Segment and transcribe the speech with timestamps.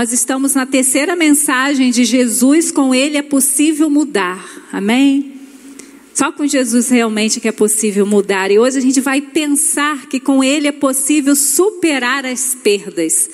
[0.00, 4.42] Nós estamos na terceira mensagem de Jesus, com Ele é possível mudar.
[4.72, 5.34] Amém?
[6.14, 8.50] Só com Jesus realmente que é possível mudar.
[8.50, 13.28] E hoje a gente vai pensar que com Ele é possível superar as perdas.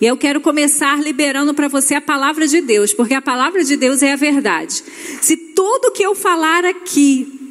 [0.00, 3.76] E eu quero começar liberando para você a palavra de Deus, porque a palavra de
[3.76, 4.80] Deus é a verdade.
[5.20, 7.41] Se tudo que eu falar aqui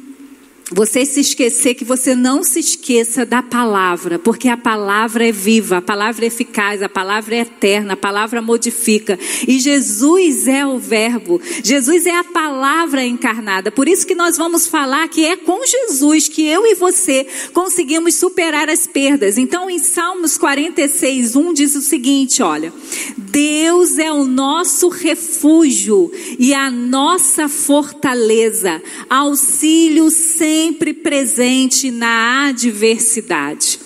[0.74, 5.78] você se esquecer que você não se esqueça da palavra, porque a palavra é viva,
[5.78, 9.18] a palavra é eficaz, a palavra é eterna, a palavra modifica.
[9.46, 11.40] E Jesus é o verbo.
[11.62, 13.70] Jesus é a palavra encarnada.
[13.70, 18.14] Por isso que nós vamos falar que é com Jesus que eu e você conseguimos
[18.14, 19.36] superar as perdas.
[19.36, 22.72] Então, em Salmos 46, 1 diz o seguinte, olha:
[23.16, 33.80] Deus é o nosso refúgio e a nossa fortaleza, auxílio sem sempre presente na adversidade.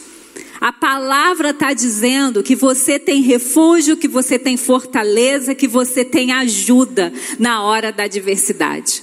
[0.60, 6.32] A palavra está dizendo que você tem refúgio, que você tem fortaleza, que você tem
[6.32, 9.02] ajuda na hora da adversidade.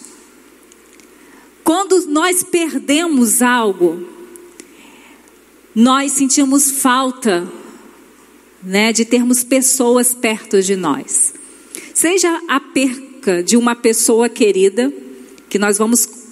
[1.63, 4.07] Quando nós perdemos algo,
[5.73, 7.51] nós sentimos falta
[8.61, 11.33] né, de termos pessoas perto de nós.
[11.91, 14.93] Seja a perca de uma pessoa querida,
[15.49, 16.22] que nós vamos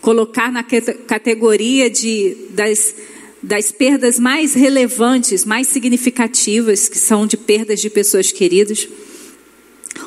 [0.00, 2.94] colocar na categoria de, das,
[3.42, 8.88] das perdas mais relevantes, mais significativas, que são de perdas de pessoas queridas.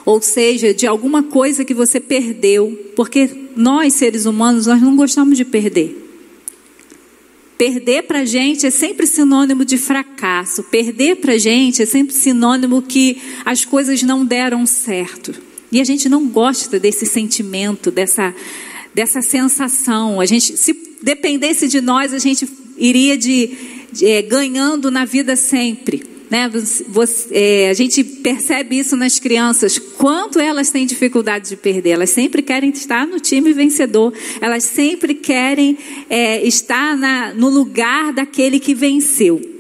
[0.06, 5.38] Ou seja, de alguma coisa que você perdeu, porque nós, seres humanos, nós não gostamos
[5.38, 6.00] de perder.
[7.58, 10.64] Perder para a gente é sempre sinônimo de fracasso.
[10.64, 15.34] Perder para a gente é sempre sinônimo que as coisas não deram certo.
[15.72, 18.36] E a gente não gosta desse sentimento, dessa,
[18.94, 20.20] dessa sensação.
[20.20, 23.52] A gente, se dependesse de nós, a gente iria de,
[23.92, 26.04] de é, ganhando na vida sempre.
[26.30, 26.50] Né?
[26.88, 31.92] Você, é, a gente percebe isso nas crianças, quanto elas têm dificuldade de perder.
[31.92, 34.12] Elas sempre querem estar no time vencedor,
[34.42, 35.78] elas sempre querem
[36.10, 39.53] é, estar na, no lugar daquele que venceu.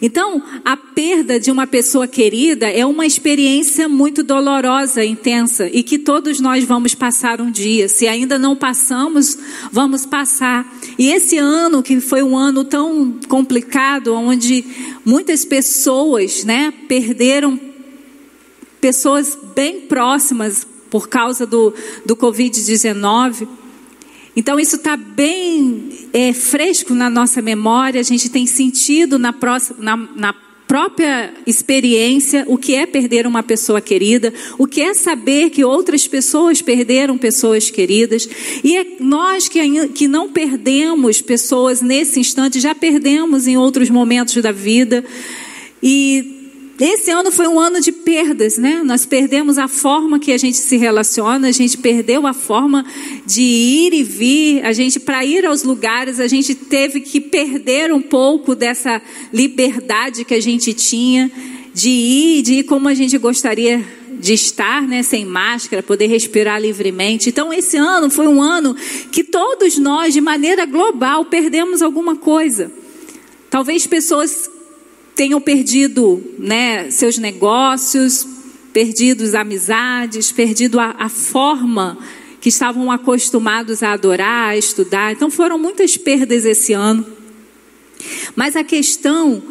[0.00, 5.98] Então, a perda de uma pessoa querida é uma experiência muito dolorosa, intensa e que
[5.98, 7.88] todos nós vamos passar um dia.
[7.88, 9.38] Se ainda não passamos,
[9.72, 10.66] vamos passar.
[10.98, 14.64] E esse ano, que foi um ano tão complicado, onde
[15.04, 17.58] muitas pessoas, né, perderam
[18.80, 21.72] pessoas bem próximas por causa do,
[22.04, 23.48] do Covid-19.
[24.36, 29.76] Então, isso está bem é, fresco na nossa memória, a gente tem sentido na, próxima,
[29.80, 30.34] na, na
[30.66, 36.08] própria experiência o que é perder uma pessoa querida, o que é saber que outras
[36.08, 38.28] pessoas perderam pessoas queridas.
[38.62, 44.34] E é nós que, que não perdemos pessoas nesse instante, já perdemos em outros momentos
[44.42, 45.04] da vida.
[45.82, 46.43] E
[46.80, 48.82] esse ano foi um ano de perdas, né?
[48.84, 52.84] Nós perdemos a forma que a gente se relaciona, a gente perdeu a forma
[53.24, 57.92] de ir e vir, a gente para ir aos lugares, a gente teve que perder
[57.92, 59.00] um pouco dessa
[59.32, 61.30] liberdade que a gente tinha
[61.72, 63.84] de ir, de ir como a gente gostaria
[64.18, 67.28] de estar, né, sem máscara, poder respirar livremente.
[67.28, 68.74] Então, esse ano foi um ano
[69.12, 72.72] que todos nós, de maneira global, perdemos alguma coisa.
[73.50, 74.50] Talvez pessoas
[75.14, 78.26] tenham perdido né, seus negócios,
[78.72, 81.98] perdido amizades, perdido a, a forma
[82.40, 85.12] que estavam acostumados a adorar, a estudar.
[85.12, 87.06] Então foram muitas perdas esse ano.
[88.34, 89.42] Mas a questão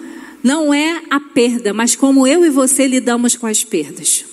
[0.44, 4.26] não é a perda, mas como eu e você lidamos com as perdas.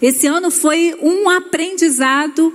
[0.00, 2.52] Esse ano foi um aprendizado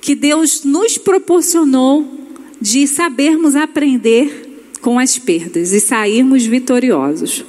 [0.00, 2.28] que Deus nos proporcionou
[2.60, 4.47] de sabermos aprender
[4.80, 7.44] com as perdas e sairmos vitoriosos.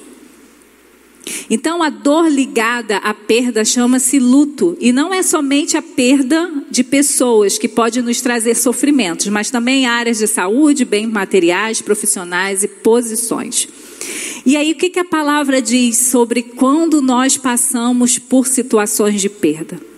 [1.49, 6.83] Então, a dor ligada à perda chama-se luto, e não é somente a perda de
[6.83, 12.67] pessoas que pode nos trazer sofrimentos, mas também áreas de saúde, bens materiais, profissionais e
[12.67, 13.67] posições.
[14.45, 19.29] E aí, o que, que a palavra diz sobre quando nós passamos por situações de
[19.29, 19.88] perda?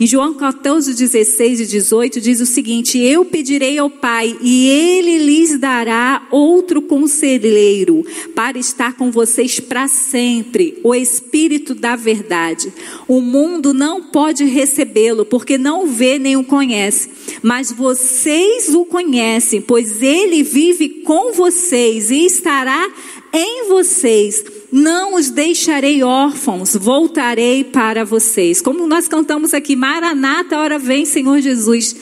[0.00, 5.18] Em João 14, 16 e 18 diz o seguinte: Eu pedirei ao Pai e ele
[5.18, 12.72] lhes dará outro conselheiro para estar com vocês para sempre, o Espírito da Verdade.
[13.06, 17.10] O mundo não pode recebê-lo porque não o vê nem o conhece,
[17.42, 22.90] mas vocês o conhecem, pois ele vive com vocês e estará
[23.32, 28.62] em vocês não os deixarei órfãos, voltarei para vocês.
[28.62, 31.94] Como nós cantamos aqui, Maranata, hora vem, Senhor Jesus.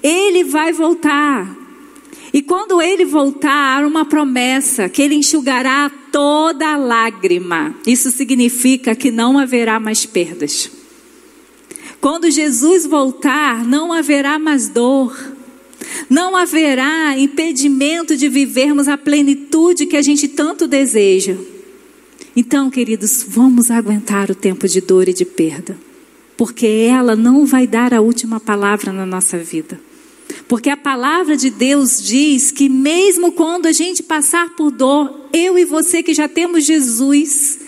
[0.00, 1.52] Ele vai voltar.
[2.32, 7.74] E quando ele voltar, há uma promessa que ele enxugará toda lágrima.
[7.84, 10.70] Isso significa que não haverá mais perdas.
[12.00, 15.12] Quando Jesus voltar, não haverá mais dor.
[16.08, 21.36] Não haverá impedimento de vivermos a plenitude que a gente tanto deseja.
[22.34, 25.76] Então, queridos, vamos aguentar o tempo de dor e de perda,
[26.36, 29.78] porque ela não vai dar a última palavra na nossa vida.
[30.48, 35.58] Porque a palavra de Deus diz que mesmo quando a gente passar por dor, eu
[35.58, 37.58] e você que já temos Jesus,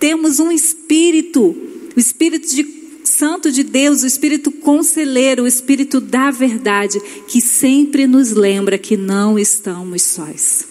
[0.00, 1.56] temos um espírito,
[1.96, 2.78] o espírito de
[3.08, 8.96] Santo de Deus, o Espírito Conselheiro, o Espírito da Verdade, que sempre nos lembra que
[8.96, 10.67] não estamos sós.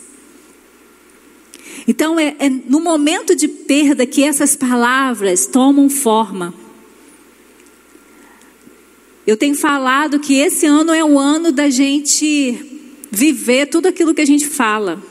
[1.88, 6.54] Então é, é no momento de perda que essas palavras tomam forma.
[9.26, 12.58] Eu tenho falado que esse ano é o ano da gente
[13.10, 15.02] viver tudo aquilo que a gente fala.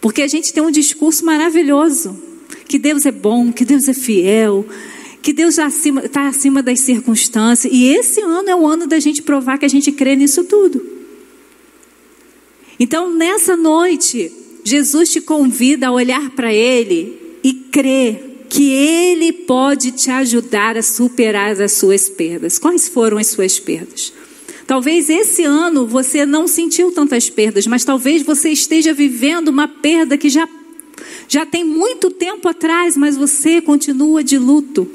[0.00, 2.16] Porque a gente tem um discurso maravilhoso.
[2.68, 4.66] Que Deus é bom, que Deus é fiel,
[5.22, 7.72] que Deus está acima, tá acima das circunstâncias.
[7.72, 10.84] E esse ano é o ano da gente provar que a gente crê nisso tudo.
[12.78, 14.30] Então, nessa noite,
[14.66, 20.82] Jesus te convida a olhar para Ele e crer que Ele pode te ajudar a
[20.82, 22.58] superar as suas perdas.
[22.58, 24.12] Quais foram as suas perdas?
[24.66, 30.18] Talvez esse ano você não sentiu tantas perdas, mas talvez você esteja vivendo uma perda
[30.18, 30.48] que já,
[31.28, 34.90] já tem muito tempo atrás, mas você continua de luto.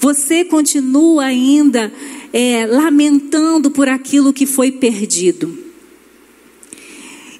[0.00, 1.90] Você continua ainda
[2.30, 5.63] é, lamentando por aquilo que foi perdido.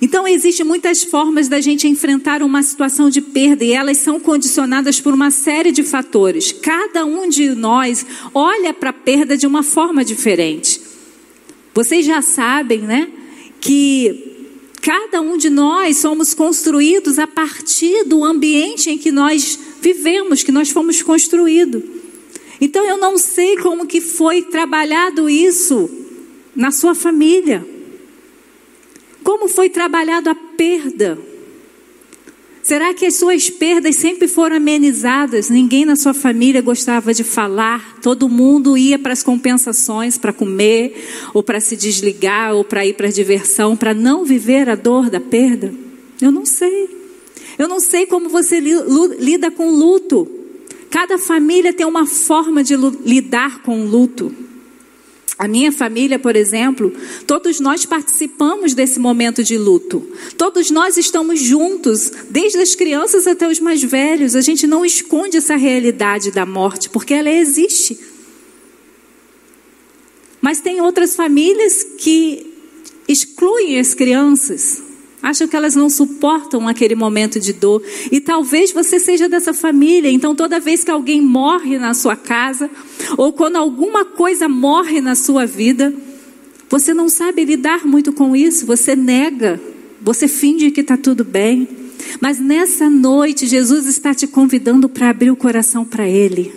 [0.04, 5.00] Então, existem muitas formas da gente enfrentar uma situação de perda e elas são condicionadas
[5.00, 6.52] por uma série de fatores.
[6.52, 8.04] Cada um de nós
[8.34, 10.78] olha para a perda de uma forma diferente.
[11.72, 13.08] Vocês já sabem, né,
[13.62, 14.52] que
[14.82, 20.52] cada um de nós somos construídos a partir do ambiente em que nós vivemos, que
[20.52, 21.82] nós fomos construídos.
[22.60, 25.88] Então eu não sei como que foi trabalhado isso
[26.54, 27.72] na sua família.
[29.24, 31.18] Como foi trabalhado a perda?
[32.62, 35.50] Será que as suas perdas sempre foram amenizadas?
[35.50, 40.94] Ninguém na sua família gostava de falar, todo mundo ia para as compensações, para comer,
[41.34, 45.10] ou para se desligar, ou para ir para a diversão, para não viver a dor
[45.10, 45.74] da perda?
[46.20, 46.88] Eu não sei.
[47.58, 50.26] Eu não sei como você lida com luto.
[50.90, 54.34] Cada família tem uma forma de lidar com o luto.
[55.36, 56.92] A minha família, por exemplo,
[57.26, 60.06] todos nós participamos desse momento de luto.
[60.38, 64.36] Todos nós estamos juntos, desde as crianças até os mais velhos.
[64.36, 67.98] A gente não esconde essa realidade da morte, porque ela existe.
[70.40, 72.54] Mas tem outras famílias que
[73.08, 74.82] excluem as crianças,
[75.24, 77.82] acham que elas não suportam aquele momento de dor.
[78.12, 80.10] E talvez você seja dessa família.
[80.10, 82.70] Então, toda vez que alguém morre na sua casa,
[83.16, 85.94] ou quando alguma coisa morre na sua vida,
[86.68, 89.58] você não sabe lidar muito com isso, você nega,
[90.02, 91.66] você finge que está tudo bem.
[92.20, 96.52] Mas nessa noite, Jesus está te convidando para abrir o coração para Ele.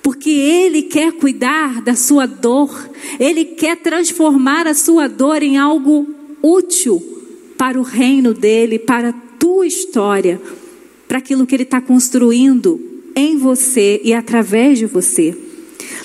[0.00, 2.88] Porque Ele quer cuidar da sua dor,
[3.18, 6.06] Ele quer transformar a sua dor em algo
[6.40, 7.13] útil
[7.64, 10.38] para o reino dele, para a tua história,
[11.08, 12.78] para aquilo que ele está construindo
[13.16, 15.34] em você e através de você.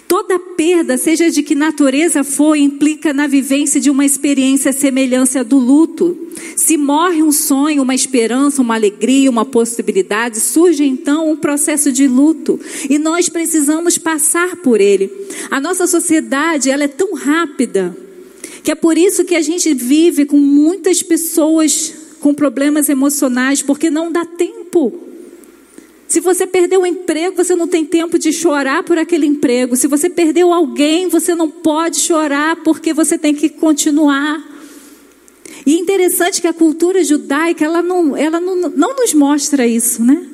[0.08, 5.58] Toda perda, seja de que natureza for, implica na vivência de uma experiência semelhança do
[5.58, 6.18] luto.
[6.56, 12.08] Se morre um sonho, uma esperança, uma alegria, uma possibilidade, surge então um processo de
[12.08, 12.58] luto.
[12.90, 15.12] E nós precisamos passar por ele.
[15.52, 18.09] A nossa sociedade, ela é tão rápida
[18.70, 23.90] que é por isso que a gente vive com muitas pessoas com problemas emocionais, porque
[23.90, 24.94] não dá tempo.
[26.08, 29.76] Se você perdeu o emprego, você não tem tempo de chorar por aquele emprego.
[29.76, 34.40] Se você perdeu alguém, você não pode chorar porque você tem que continuar.
[35.66, 40.04] E é interessante que a cultura judaica, ela não, ela não, não nos mostra isso,
[40.04, 40.28] né?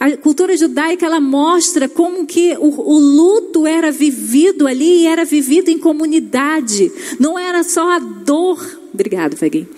[0.00, 5.26] A cultura judaica ela mostra como que o, o, luto era vivido ali e era
[5.26, 6.90] vivido em comunidade.
[7.18, 8.80] Não era só a dor.
[8.94, 9.68] Obrigado, Feguin.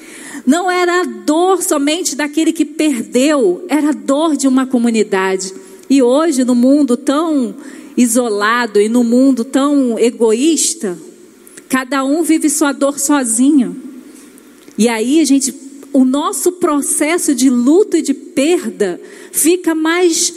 [0.46, 5.52] Não era a dor somente daquele que perdeu, era a dor de uma comunidade.
[5.90, 7.52] E hoje, no mundo tão
[7.96, 10.96] isolado e no mundo tão egoísta,
[11.68, 13.76] cada um vive sua dor sozinho.
[14.78, 15.52] E aí a gente
[15.92, 20.32] o nosso processo de luto e de perda fica mais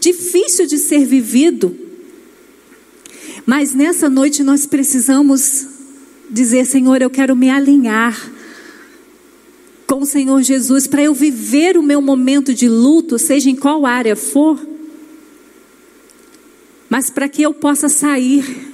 [0.00, 1.76] difícil de ser vivido.
[3.46, 5.66] Mas nessa noite nós precisamos
[6.30, 8.32] dizer: Senhor, eu quero me alinhar
[9.86, 13.84] com o Senhor Jesus para eu viver o meu momento de luto, seja em qual
[13.84, 14.58] área for,
[16.88, 18.72] mas para que eu possa sair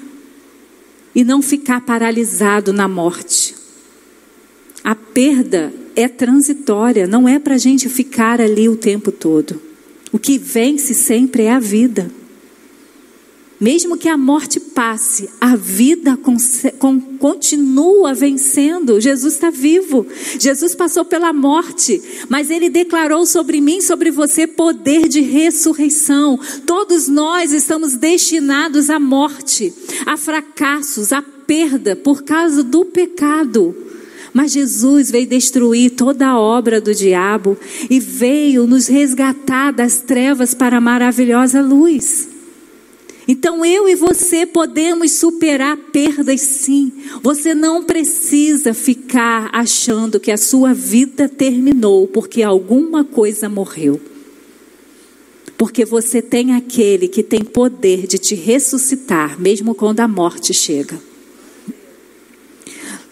[1.14, 3.56] e não ficar paralisado na morte.
[4.84, 9.60] A perda é transitória, não é para a gente ficar ali o tempo todo.
[10.12, 12.10] O que vence sempre é a vida.
[13.60, 16.18] Mesmo que a morte passe, a vida
[17.18, 18.98] continua vencendo.
[18.98, 20.06] Jesus está vivo.
[20.38, 26.40] Jesus passou pela morte, mas ele declarou sobre mim, sobre você, poder de ressurreição.
[26.64, 29.74] Todos nós estamos destinados à morte,
[30.06, 33.76] a fracassos, a perda por causa do pecado.
[34.32, 37.56] Mas Jesus veio destruir toda a obra do diabo
[37.88, 42.28] e veio nos resgatar das trevas para a maravilhosa luz.
[43.26, 46.92] Então eu e você podemos superar perdas sim.
[47.22, 54.00] Você não precisa ficar achando que a sua vida terminou porque alguma coisa morreu.
[55.56, 61.09] Porque você tem aquele que tem poder de te ressuscitar, mesmo quando a morte chega.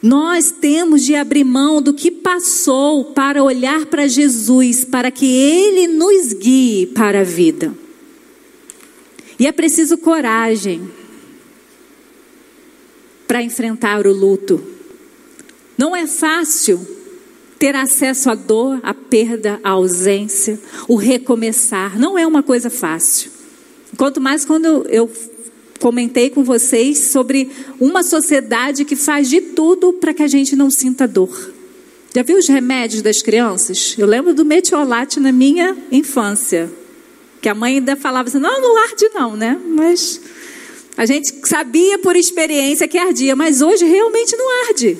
[0.02, 5.88] Nós temos de abrir mão do que passou para olhar para Jesus, para que Ele
[5.88, 7.74] nos guie para a vida.
[9.38, 10.88] E é preciso coragem
[13.26, 14.62] para enfrentar o luto.
[15.76, 16.80] Não é fácil
[17.58, 21.98] ter acesso à dor, à perda, à ausência, o recomeçar.
[21.98, 23.30] Não é uma coisa fácil.
[23.96, 25.10] Quanto mais quando eu
[25.78, 30.70] comentei com vocês sobre uma sociedade que faz de tudo para que a gente não
[30.70, 31.52] sinta dor.
[32.14, 33.94] Já viu os remédios das crianças?
[33.98, 36.70] Eu lembro do metiolate na minha infância.
[37.40, 39.60] Que a mãe ainda falava assim: não, não arde, não, né?
[39.76, 40.20] Mas
[40.96, 44.98] a gente sabia por experiência que ardia, mas hoje realmente não arde.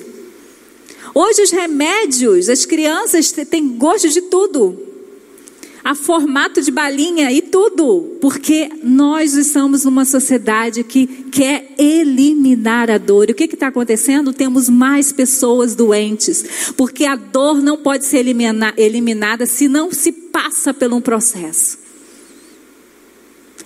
[1.13, 4.88] Hoje os remédios, as crianças têm gosto de tudo.
[5.89, 8.15] A formato de balinha e tudo.
[8.21, 13.27] Porque nós estamos numa sociedade que quer eliminar a dor.
[13.27, 14.31] E o que está acontecendo?
[14.31, 16.73] Temos mais pessoas doentes.
[16.77, 18.23] Porque a dor não pode ser
[18.77, 21.79] eliminada se não se passa por um processo.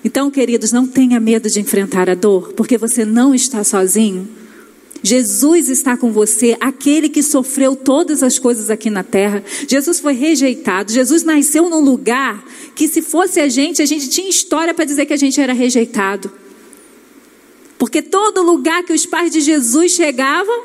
[0.02, 4.30] Então, queridos, não tenha medo de enfrentar a dor, porque você não está sozinho.
[5.04, 9.44] Jesus está com você, aquele que sofreu todas as coisas aqui na terra.
[9.68, 10.94] Jesus foi rejeitado.
[10.94, 12.42] Jesus nasceu num lugar
[12.74, 15.52] que, se fosse a gente, a gente tinha história para dizer que a gente era
[15.52, 16.32] rejeitado.
[17.78, 20.64] Porque todo lugar que os pais de Jesus chegavam,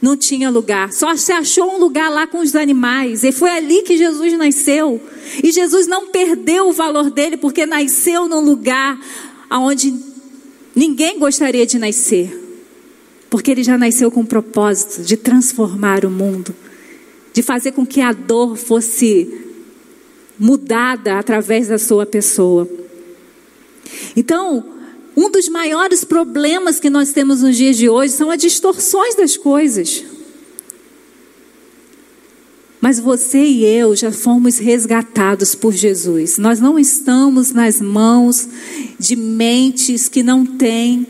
[0.00, 0.92] não tinha lugar.
[0.92, 3.24] Só se achou um lugar lá com os animais.
[3.24, 5.00] E foi ali que Jesus nasceu.
[5.42, 9.00] E Jesus não perdeu o valor dele porque nasceu num lugar
[9.50, 9.94] onde
[10.76, 12.47] ninguém gostaria de nascer.
[13.30, 16.54] Porque ele já nasceu com o propósito de transformar o mundo,
[17.32, 19.46] de fazer com que a dor fosse
[20.38, 22.68] mudada através da sua pessoa.
[24.16, 24.64] Então,
[25.16, 29.36] um dos maiores problemas que nós temos nos dias de hoje são as distorções das
[29.36, 30.04] coisas.
[32.80, 36.38] Mas você e eu já fomos resgatados por Jesus.
[36.38, 38.48] Nós não estamos nas mãos
[38.98, 41.04] de mentes que não têm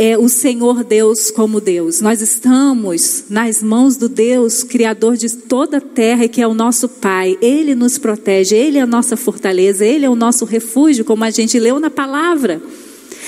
[0.00, 2.00] é, o Senhor Deus como Deus.
[2.00, 6.88] Nós estamos nas mãos do Deus, Criador de toda a terra que é o nosso
[6.88, 7.36] Pai.
[7.42, 11.28] Ele nos protege, Ele é a nossa fortaleza, Ele é o nosso refúgio, como a
[11.28, 12.62] gente leu na palavra.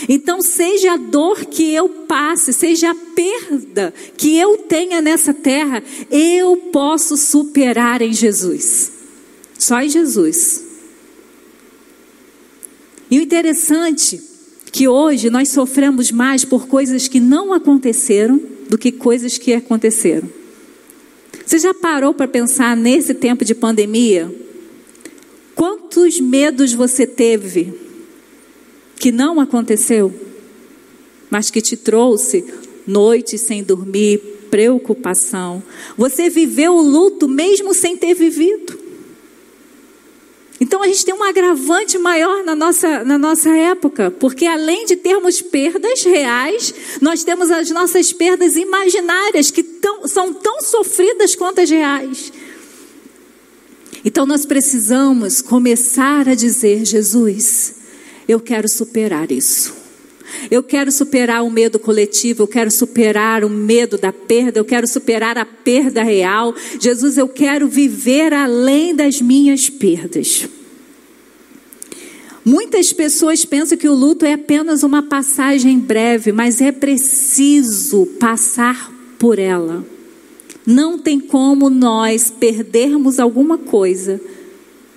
[0.09, 5.83] Então, seja a dor que eu passe, seja a perda que eu tenha nessa terra,
[6.11, 8.93] eu posso superar em Jesus.
[9.59, 10.65] Só em Jesus.
[13.11, 14.32] E o interessante
[14.73, 20.29] que hoje nós sofremos mais por coisas que não aconteceram do que coisas que aconteceram.
[21.45, 24.35] Você já parou para pensar nesse tempo de pandemia?
[25.55, 27.75] Quantos medos você teve
[28.99, 30.15] que não aconteceu,
[31.29, 32.45] mas que te trouxe
[32.87, 34.19] noites sem dormir,
[34.51, 35.63] preocupação.
[35.97, 38.79] Você viveu o luto mesmo sem ter vivido.
[40.63, 44.95] Então a gente tem um agravante maior na nossa, na nossa época, porque além de
[44.95, 51.63] termos perdas reais, nós temos as nossas perdas imaginárias, que tão, são tão sofridas quanto
[51.63, 52.33] as reais.
[54.05, 57.75] Então nós precisamos começar a dizer: Jesus,
[58.29, 59.82] eu quero superar isso.
[60.51, 64.87] Eu quero superar o medo coletivo, eu quero superar o medo da perda, eu quero
[64.87, 66.55] superar a perda real.
[66.81, 70.49] Jesus, eu quero viver além das minhas perdas.
[72.45, 78.93] Muitas pessoas pensam que o luto é apenas uma passagem breve, mas é preciso passar
[79.19, 79.85] por ela
[80.67, 84.21] Não tem como nós perdermos alguma coisa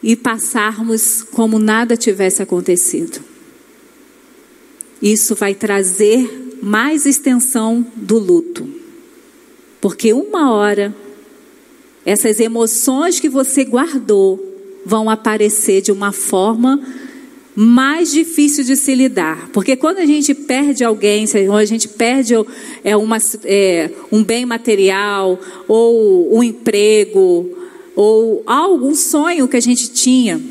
[0.02, 3.35] e passarmos como nada tivesse acontecido.
[5.02, 8.68] Isso vai trazer mais extensão do luto.
[9.82, 10.96] Porque uma hora,
[12.06, 14.44] essas emoções que você guardou
[14.86, 16.82] vão aparecer de uma forma
[17.56, 19.50] mais difícil de se lidar.
[19.54, 22.34] Porque quando a gente perde alguém, ou a gente perde
[22.84, 27.50] é, uma, é, um bem material, ou um emprego,
[27.96, 30.42] ou algum sonho que a gente tinha,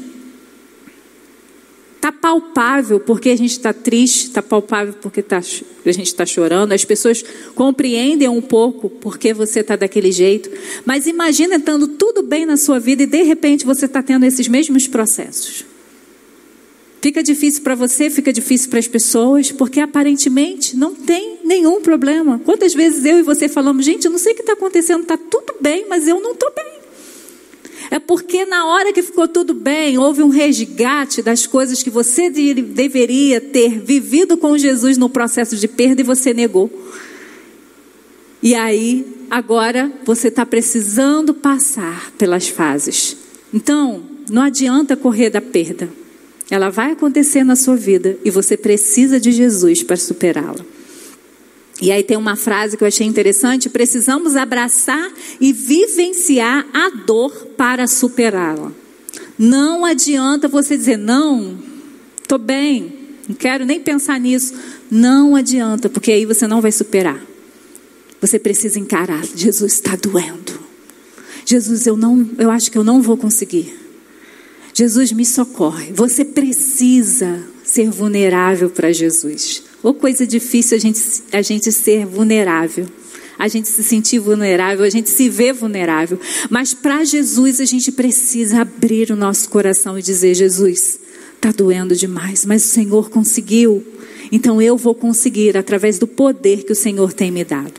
[2.04, 6.72] está palpável porque a gente está triste, está palpável porque tá, a gente está chorando.
[6.72, 10.50] As pessoas compreendem um pouco porque você está daquele jeito.
[10.84, 14.46] Mas imagina estando tudo bem na sua vida e de repente você está tendo esses
[14.48, 15.64] mesmos processos.
[17.00, 22.40] Fica difícil para você, fica difícil para as pessoas, porque aparentemente não tem nenhum problema.
[22.44, 25.16] Quantas vezes eu e você falamos, gente, eu não sei o que está acontecendo, está
[25.16, 26.83] tudo bem, mas eu não estou bem.
[27.90, 32.30] É porque na hora que ficou tudo bem, houve um resgate das coisas que você
[32.30, 36.70] de, deveria ter vivido com Jesus no processo de perda e você negou.
[38.42, 43.16] E aí, agora você está precisando passar pelas fases.
[43.52, 45.88] Então, não adianta correr da perda.
[46.50, 50.64] Ela vai acontecer na sua vida e você precisa de Jesus para superá-la.
[51.80, 57.32] E aí tem uma frase que eu achei interessante: precisamos abraçar e vivenciar a dor
[57.56, 58.72] para superá-la.
[59.38, 61.58] Não adianta você dizer, não,
[62.22, 62.92] estou bem,
[63.28, 64.54] não quero nem pensar nisso.
[64.90, 67.20] Não adianta, porque aí você não vai superar.
[68.20, 70.64] Você precisa encarar, Jesus está doendo.
[71.44, 73.78] Jesus, eu não, eu acho que eu não vou conseguir.
[74.72, 75.92] Jesus me socorre.
[75.92, 79.62] Você precisa ser vulnerável para Jesus.
[79.84, 81.00] Ou coisa difícil a gente,
[81.30, 82.86] a gente ser vulnerável.
[83.38, 86.18] A gente se sentir vulnerável, a gente se vê vulnerável.
[86.48, 90.98] Mas para Jesus a gente precisa abrir o nosso coração e dizer: Jesus,
[91.34, 93.84] está doendo demais, mas o Senhor conseguiu.
[94.32, 97.74] Então eu vou conseguir através do poder que o Senhor tem me dado.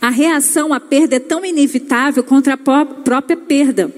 [0.00, 3.92] A reação à perda é tão inevitável contra a própria perda.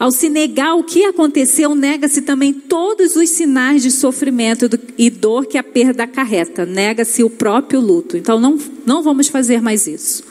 [0.00, 5.44] Ao se negar o que aconteceu, nega-se também todos os sinais de sofrimento e dor
[5.44, 6.64] que a perda acarreta.
[6.64, 8.16] Nega-se o próprio luto.
[8.16, 10.24] Então não, não vamos fazer mais isso.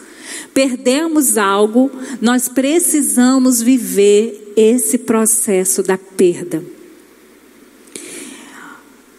[0.56, 6.64] Perdemos algo, nós precisamos viver esse processo da perda.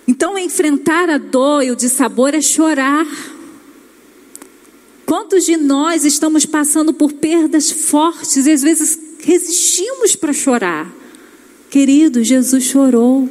[0.08, 3.06] Então, enfrentar a dor e o dissabor é chorar.
[5.06, 10.92] Quantos de nós estamos passando por perdas fortes e às vezes resistimos para chorar.
[11.70, 13.28] Querido, Jesus chorou.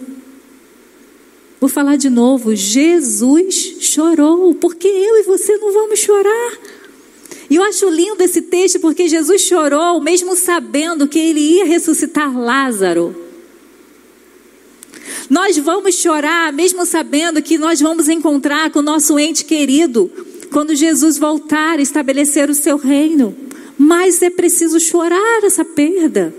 [1.60, 6.58] Vou falar de novo, Jesus chorou, porque eu e você não vamos chorar.
[7.50, 12.38] E eu acho lindo esse texto porque Jesus chorou, mesmo sabendo que ele ia ressuscitar
[12.38, 13.26] Lázaro.
[15.30, 20.10] Nós vamos chorar, mesmo sabendo que nós vamos encontrar com o nosso ente querido,
[20.52, 23.49] quando Jesus voltar a estabelecer o seu reino
[23.80, 26.36] mas é preciso chorar essa perda.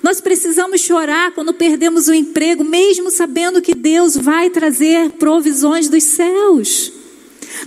[0.00, 6.04] Nós precisamos chorar quando perdemos o emprego, mesmo sabendo que Deus vai trazer provisões dos
[6.04, 6.92] céus.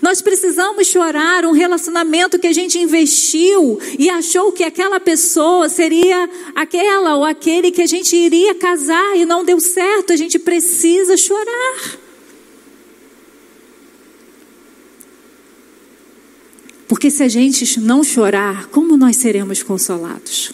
[0.02, 6.30] Nós precisamos chorar um relacionamento que a gente investiu e achou que aquela pessoa seria
[6.56, 10.14] aquela ou aquele que a gente iria casar e não deu certo.
[10.14, 12.07] A gente precisa chorar.
[16.88, 20.54] Porque se a gente não chorar, como nós seremos consolados?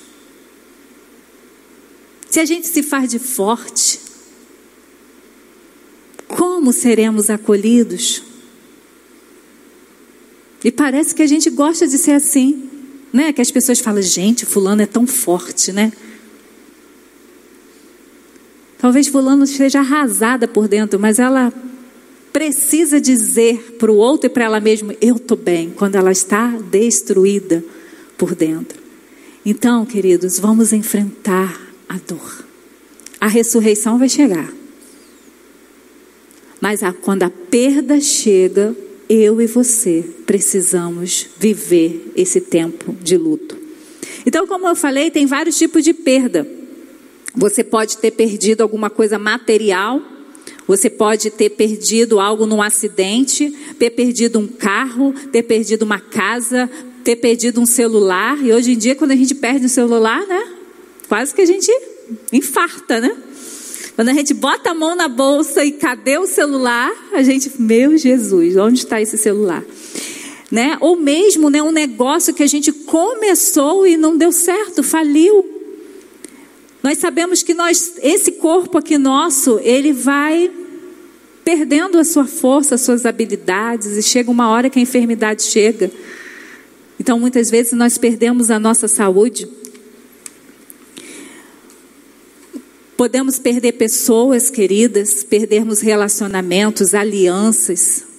[2.29, 3.99] Se a gente se faz de forte,
[6.27, 8.23] como seremos acolhidos?
[10.63, 12.69] E parece que a gente gosta de ser assim,
[13.11, 13.31] né?
[13.31, 15.93] Que as pessoas falam, gente, fulano é tão forte, né?
[18.79, 21.53] Talvez fulano esteja arrasada por dentro, mas ela
[22.33, 26.47] precisa dizer para o outro e para ela mesma: Eu estou bem, quando ela está
[26.47, 27.63] destruída
[28.17, 28.81] por dentro.
[29.45, 32.43] Então, queridos, vamos enfrentar a dor.
[33.19, 34.51] A ressurreição vai chegar.
[36.59, 38.75] Mas a, quando a perda chega,
[39.09, 43.57] eu e você precisamos viver esse tempo de luto.
[44.25, 46.47] Então, como eu falei, tem vários tipos de perda.
[47.35, 50.01] Você pode ter perdido alguma coisa material,
[50.67, 56.69] você pode ter perdido algo num acidente, ter perdido um carro, ter perdido uma casa,
[57.03, 58.37] ter perdido um celular.
[58.43, 60.43] E hoje em dia, quando a gente perde o celular, né?
[61.07, 61.71] Quase que a gente
[62.31, 63.15] infarta, né?
[63.95, 67.95] Quando a gente bota a mão na bolsa e cadê o celular, a gente, meu
[67.97, 69.63] Jesus, onde está esse celular?
[70.53, 70.77] né?
[70.81, 75.52] Ou mesmo, né, um negócio que a gente começou e não deu certo, faliu.
[76.83, 80.51] Nós sabemos que nós, esse corpo aqui nosso, ele vai
[81.45, 85.89] perdendo a sua força, as suas habilidades, e chega uma hora que a enfermidade chega.
[86.99, 89.47] Então, muitas vezes nós perdemos a nossa saúde.
[92.97, 98.12] Podemos perder pessoas queridas, perdermos relacionamentos, alianças.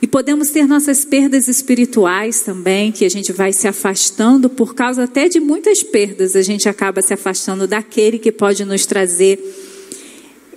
[0.00, 5.04] E podemos ter nossas perdas espirituais também, que a gente vai se afastando por causa
[5.04, 9.40] até de muitas perdas, a gente acaba se afastando daquele que pode nos trazer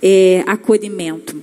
[0.02, 1.42] é, acolhimento.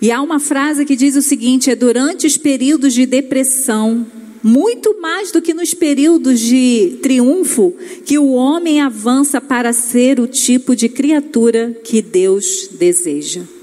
[0.00, 4.06] E há uma frase que diz o seguinte: é durante os períodos de depressão,
[4.42, 10.26] muito mais do que nos períodos de triunfo, que o homem avança para ser o
[10.26, 13.53] tipo de criatura que Deus deseja.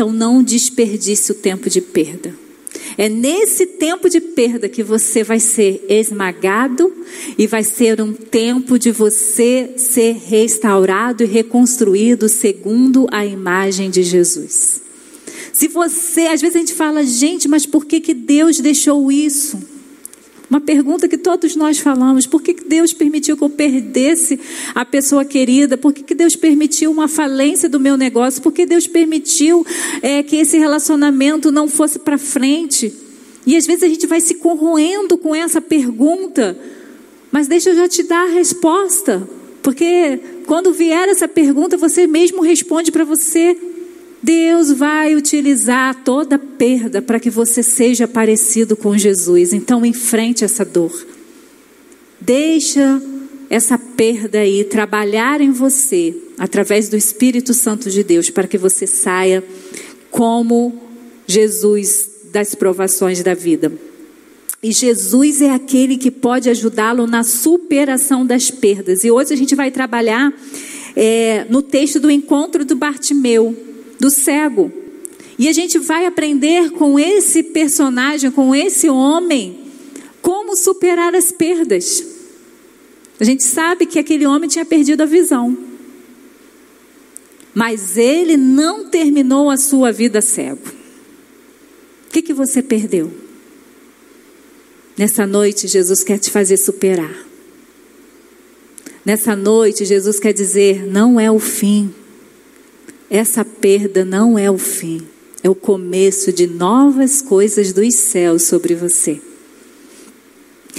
[0.00, 2.34] Então não desperdice o tempo de perda.
[2.96, 6.90] É nesse tempo de perda que você vai ser esmagado
[7.36, 14.02] e vai ser um tempo de você ser restaurado e reconstruído segundo a imagem de
[14.02, 14.80] Jesus.
[15.52, 19.58] Se você, às vezes a gente fala, gente, mas por que, que Deus deixou isso?
[20.50, 24.40] Uma pergunta que todos nós falamos: por que Deus permitiu que eu perdesse
[24.74, 25.78] a pessoa querida?
[25.78, 28.42] Por que Deus permitiu uma falência do meu negócio?
[28.42, 29.64] Por que Deus permitiu
[30.02, 32.92] é, que esse relacionamento não fosse para frente?
[33.46, 36.58] E às vezes a gente vai se corroendo com essa pergunta,
[37.30, 39.26] mas deixa eu já te dar a resposta,
[39.62, 43.56] porque quando vier essa pergunta, você mesmo responde para você.
[44.22, 49.52] Deus vai utilizar toda perda para que você seja parecido com Jesus.
[49.52, 50.92] Então, enfrente essa dor.
[52.20, 53.02] Deixa
[53.48, 58.86] essa perda aí trabalhar em você através do Espírito Santo de Deus para que você
[58.86, 59.42] saia
[60.10, 60.78] como
[61.26, 63.72] Jesus das provações da vida.
[64.62, 69.02] E Jesus é aquele que pode ajudá-lo na superação das perdas.
[69.02, 70.30] E hoje a gente vai trabalhar
[70.94, 73.56] é, no texto do encontro do Bartimeu
[74.00, 74.72] do cego.
[75.38, 79.58] E a gente vai aprender com esse personagem, com esse homem,
[80.20, 82.04] como superar as perdas.
[83.20, 85.56] A gente sabe que aquele homem tinha perdido a visão.
[87.54, 90.68] Mas ele não terminou a sua vida cego.
[92.06, 93.10] O que, que você perdeu?
[94.96, 97.26] Nessa noite, Jesus quer te fazer superar.
[99.04, 101.94] Nessa noite, Jesus quer dizer: não é o fim.
[103.10, 105.00] Essa perda não é o fim,
[105.42, 109.20] é o começo de novas coisas dos céus sobre você.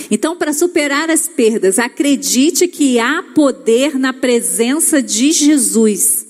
[0.10, 6.26] Então, para superar as perdas, acredite que há poder na presença de Jesus.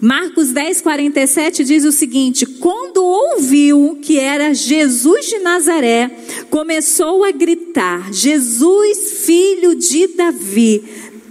[0.00, 6.08] Marcos 10, 47 diz o seguinte: Quando ouviu que era Jesus de Nazaré,
[6.50, 10.84] começou a gritar: Jesus, filho de Davi,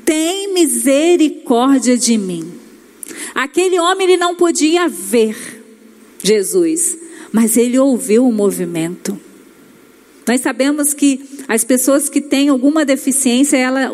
[0.04, 2.61] tem misericórdia de mim.
[3.34, 5.36] Aquele homem ele não podia ver
[6.24, 6.98] Jesus,
[7.32, 9.20] mas ele ouviu o movimento.
[10.28, 13.92] Nós sabemos que as pessoas que têm alguma deficiência, ela,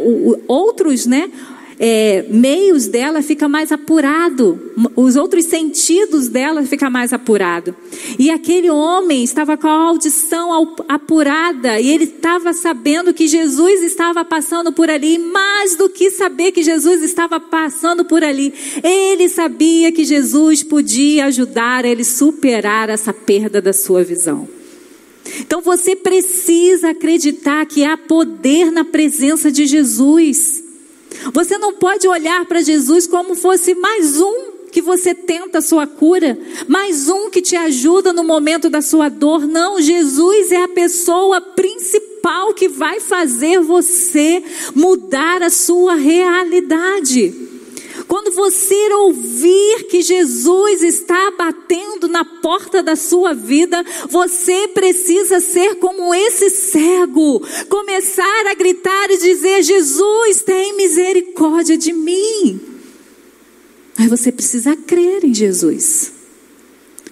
[0.47, 1.32] outros, né,
[1.79, 4.59] é, meios dela fica mais apurado,
[4.95, 7.75] os outros sentidos dela fica mais apurado.
[8.17, 14.25] E aquele homem estava com a audição apurada e ele estava sabendo que Jesus estava
[14.25, 15.17] passando por ali.
[15.19, 21.25] Mais do que saber que Jesus estava passando por ali, ele sabia que Jesus podia
[21.25, 24.47] ajudar ele superar essa perda da sua visão.
[25.39, 30.66] Então você precisa acreditar que há poder na presença de Jesus.
[31.34, 35.88] Você não pode olhar para Jesus como fosse mais um que você tenta a sua
[35.88, 39.47] cura, mais um que te ajuda no momento da sua dor.
[39.47, 44.43] Não, Jesus é a pessoa principal que vai fazer você
[44.75, 47.46] mudar a sua realidade.
[48.07, 55.75] Quando você ouvir que Jesus está batendo na porta da sua vida, você precisa ser
[55.75, 62.61] como esse cego, começar a gritar e dizer: Jesus, tem misericórdia de mim.
[63.97, 66.13] Mas você precisa crer em Jesus.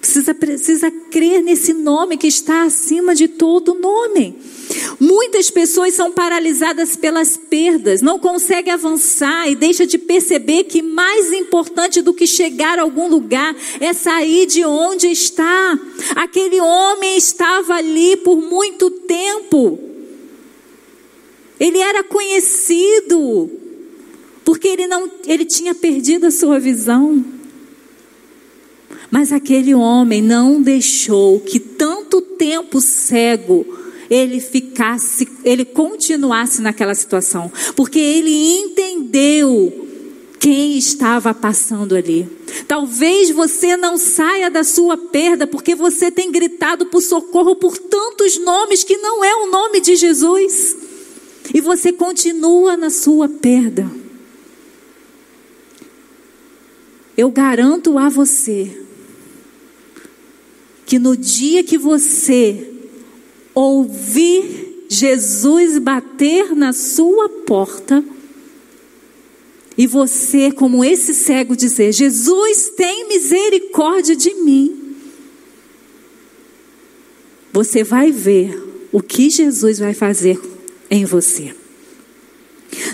[0.00, 4.38] Precisa, precisa crer nesse nome que está acima de todo nome.
[4.98, 11.32] Muitas pessoas são paralisadas pelas perdas, não conseguem avançar e deixa de perceber que mais
[11.32, 15.78] importante do que chegar a algum lugar é sair de onde está.
[16.14, 19.78] Aquele homem estava ali por muito tempo.
[21.58, 23.50] Ele era conhecido
[24.44, 27.24] porque ele não ele tinha perdido a sua visão.
[29.10, 33.66] Mas aquele homem não deixou que tanto tempo cego,
[34.10, 39.86] ele ficasse, ele continuasse naquela situação, porque ele entendeu
[40.38, 42.28] quem estava passando ali.
[42.68, 48.38] Talvez você não saia da sua perda porque você tem gritado por socorro por tantos
[48.38, 50.76] nomes que não é o nome de Jesus.
[51.52, 53.90] E você continua na sua perda.
[57.16, 58.82] Eu garanto a você
[60.84, 62.65] que no dia que você
[63.56, 68.04] ouvir Jesus bater na sua porta,
[69.78, 74.96] e você, como esse cego, dizer: Jesus, tem misericórdia de mim.
[77.52, 80.40] Você vai ver o que Jesus vai fazer
[80.90, 81.54] em você.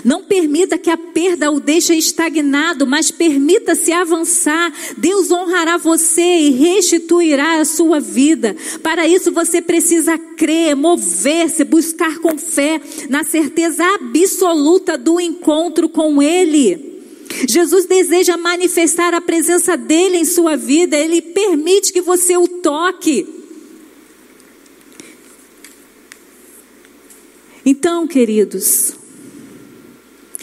[0.03, 4.73] Não permita que a perda o deixe estagnado, mas permita-se avançar.
[4.97, 8.55] Deus honrará você e restituirá a sua vida.
[8.81, 16.21] Para isso você precisa crer, mover-se, buscar com fé, na certeza absoluta do encontro com
[16.21, 16.93] Ele.
[17.49, 23.27] Jesus deseja manifestar a presença dele em sua vida, ele permite que você o toque.
[27.65, 28.93] Então, queridos,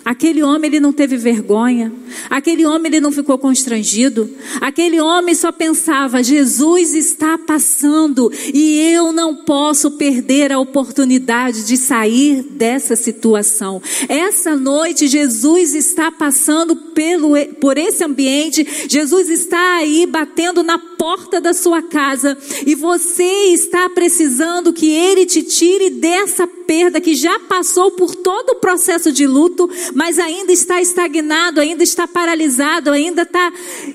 [0.05, 1.93] Aquele homem ele não teve vergonha,
[2.29, 9.13] aquele homem ele não ficou constrangido, aquele homem só pensava: Jesus está passando e eu
[9.13, 13.83] não posso perder a oportunidade de sair dessa situação.
[14.09, 21.41] Essa noite Jesus está passando pelo, por esse ambiente, Jesus está aí batendo na porta
[21.41, 22.37] da sua casa
[22.67, 28.51] e você está precisando que ele te tire dessa perda que já passou por todo
[28.51, 33.51] o processo de luto, mas ainda está estagnado, ainda está paralisado, ainda está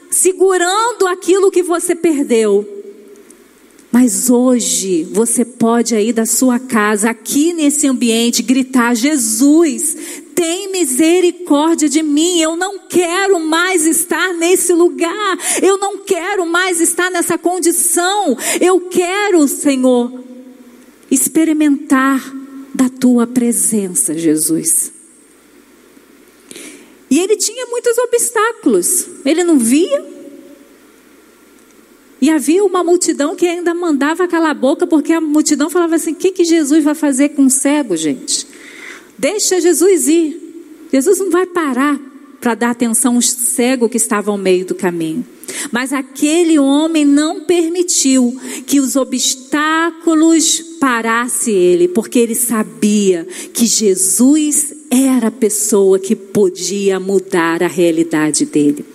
[0.10, 2.68] segurando aquilo que você perdeu.
[3.92, 9.96] Mas hoje você pode aí da sua casa, aqui nesse ambiente, gritar: Jesus,
[10.36, 12.42] tem misericórdia de mim.
[12.42, 15.38] Eu não quero mais estar nesse lugar.
[15.64, 18.38] Eu não quero mais estar nessa condição.
[18.60, 20.12] Eu quero, Senhor,
[21.10, 22.22] experimentar
[22.74, 24.92] da tua presença, Jesus.
[27.10, 29.08] E ele tinha muitos obstáculos.
[29.24, 30.14] Ele não via.
[32.22, 36.12] E havia uma multidão que ainda mandava calar a boca, porque a multidão falava assim:
[36.12, 38.48] o que, que Jesus vai fazer com o cego, gente?
[39.18, 40.88] Deixa Jesus ir.
[40.92, 42.00] Jesus não vai parar
[42.40, 45.26] para dar atenção aos cegos que estavam ao meio do caminho.
[45.72, 54.74] Mas aquele homem não permitiu que os obstáculos parasse ele, porque ele sabia que Jesus
[54.92, 58.86] era a pessoa que podia mudar a realidade dele.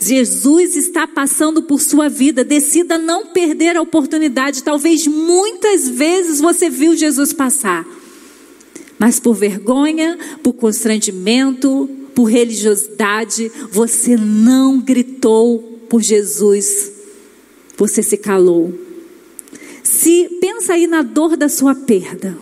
[0.00, 4.62] Jesus está passando por sua vida, decida não perder a oportunidade.
[4.62, 7.86] Talvez muitas vezes você viu Jesus passar,
[8.98, 16.92] mas por vergonha, por constrangimento, por religiosidade, você não gritou por Jesus,
[17.76, 18.72] você se calou.
[19.82, 22.36] Se pensa aí na dor da sua perda.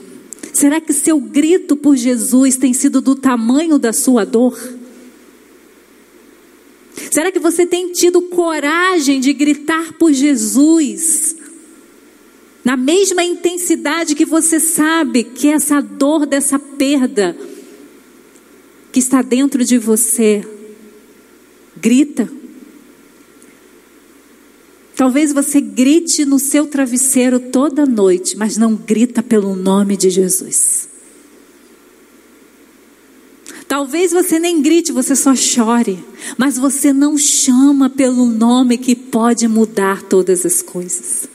[0.52, 4.56] Será que seu grito por Jesus tem sido do tamanho da sua dor?
[7.10, 11.36] Será que você tem tido coragem de gritar por Jesus?
[12.64, 17.36] Na mesma intensidade que você sabe que essa dor dessa perda
[18.90, 20.42] que está dentro de você,
[21.76, 22.30] grita.
[24.96, 30.88] Talvez você grite no seu travesseiro toda noite, mas não grita pelo nome de Jesus.
[33.66, 36.02] Talvez você nem grite, você só chore,
[36.38, 41.33] mas você não chama pelo nome que pode mudar todas as coisas.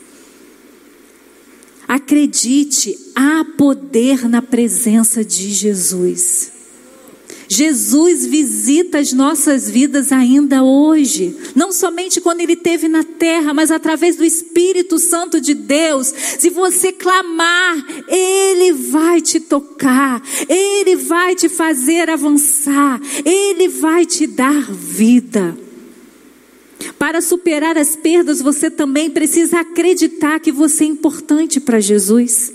[1.90, 6.52] Acredite, há poder na presença de Jesus.
[7.50, 13.72] Jesus visita as nossas vidas ainda hoje, não somente quando ele esteve na terra, mas
[13.72, 16.14] através do Espírito Santo de Deus.
[16.38, 24.28] Se você clamar, ele vai te tocar, ele vai te fazer avançar, ele vai te
[24.28, 25.58] dar vida.
[27.00, 32.52] Para superar as perdas, você também precisa acreditar que você é importante para Jesus.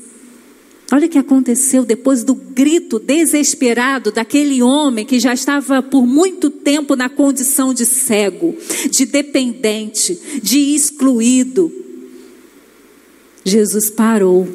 [0.92, 6.50] Olha o que aconteceu depois do grito desesperado daquele homem que já estava por muito
[6.50, 8.54] tempo na condição de cego,
[8.90, 11.72] de dependente, de excluído.
[13.42, 14.46] Jesus parou.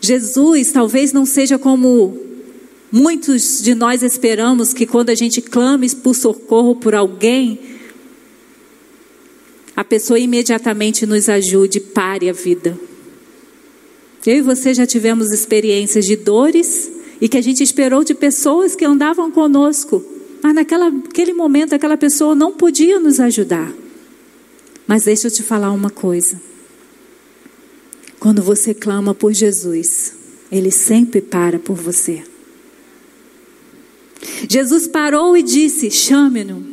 [0.00, 2.31] Jesus talvez não seja como
[2.92, 7.58] muitos de nós esperamos que quando a gente clame por socorro por alguém,
[9.74, 12.78] a pessoa imediatamente nos ajude, pare a vida.
[14.24, 18.76] Eu e você já tivemos experiências de dores e que a gente esperou de pessoas
[18.76, 20.04] que andavam conosco,
[20.42, 23.72] mas naquele momento aquela pessoa não podia nos ajudar.
[24.86, 26.40] Mas deixa eu te falar uma coisa.
[28.20, 30.14] Quando você clama por Jesus,
[30.50, 32.22] Ele sempre para por você.
[34.48, 36.72] Jesus parou e disse: Chame-no.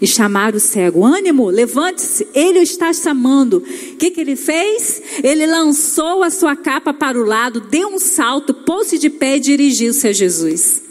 [0.00, 3.58] E chamaram o cego: Ânimo, levante-se, ele o está chamando.
[3.58, 5.00] O que, que ele fez?
[5.22, 9.40] Ele lançou a sua capa para o lado, deu um salto, pôs-se de pé e
[9.40, 10.82] dirigiu-se a Jesus.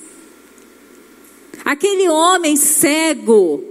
[1.66, 3.62] Aquele homem cego,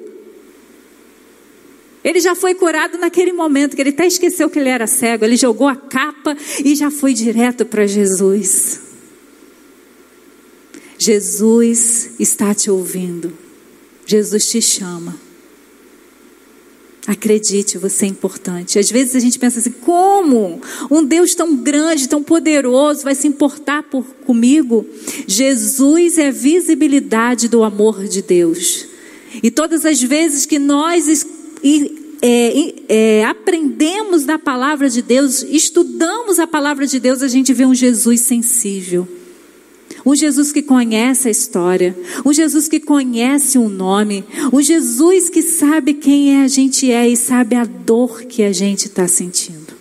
[2.04, 5.24] ele já foi curado naquele momento, que ele até esqueceu que ele era cego.
[5.24, 8.89] Ele jogou a capa e já foi direto para Jesus.
[11.00, 13.32] Jesus está te ouvindo.
[14.04, 15.16] Jesus te chama.
[17.06, 18.78] Acredite, você é importante.
[18.78, 20.60] Às vezes a gente pensa assim: como
[20.90, 24.86] um Deus tão grande, tão poderoso vai se importar por comigo?
[25.26, 28.86] Jesus é a visibilidade do amor de Deus.
[29.42, 31.26] E todas as vezes que nós
[32.20, 37.64] é, é, aprendemos da palavra de Deus, estudamos a palavra de Deus, a gente vê
[37.64, 39.08] um Jesus sensível.
[40.04, 45.42] Um Jesus que conhece a história, um Jesus que conhece o nome, um Jesus que
[45.42, 49.74] sabe quem é a gente é e sabe a dor que a gente está sentindo.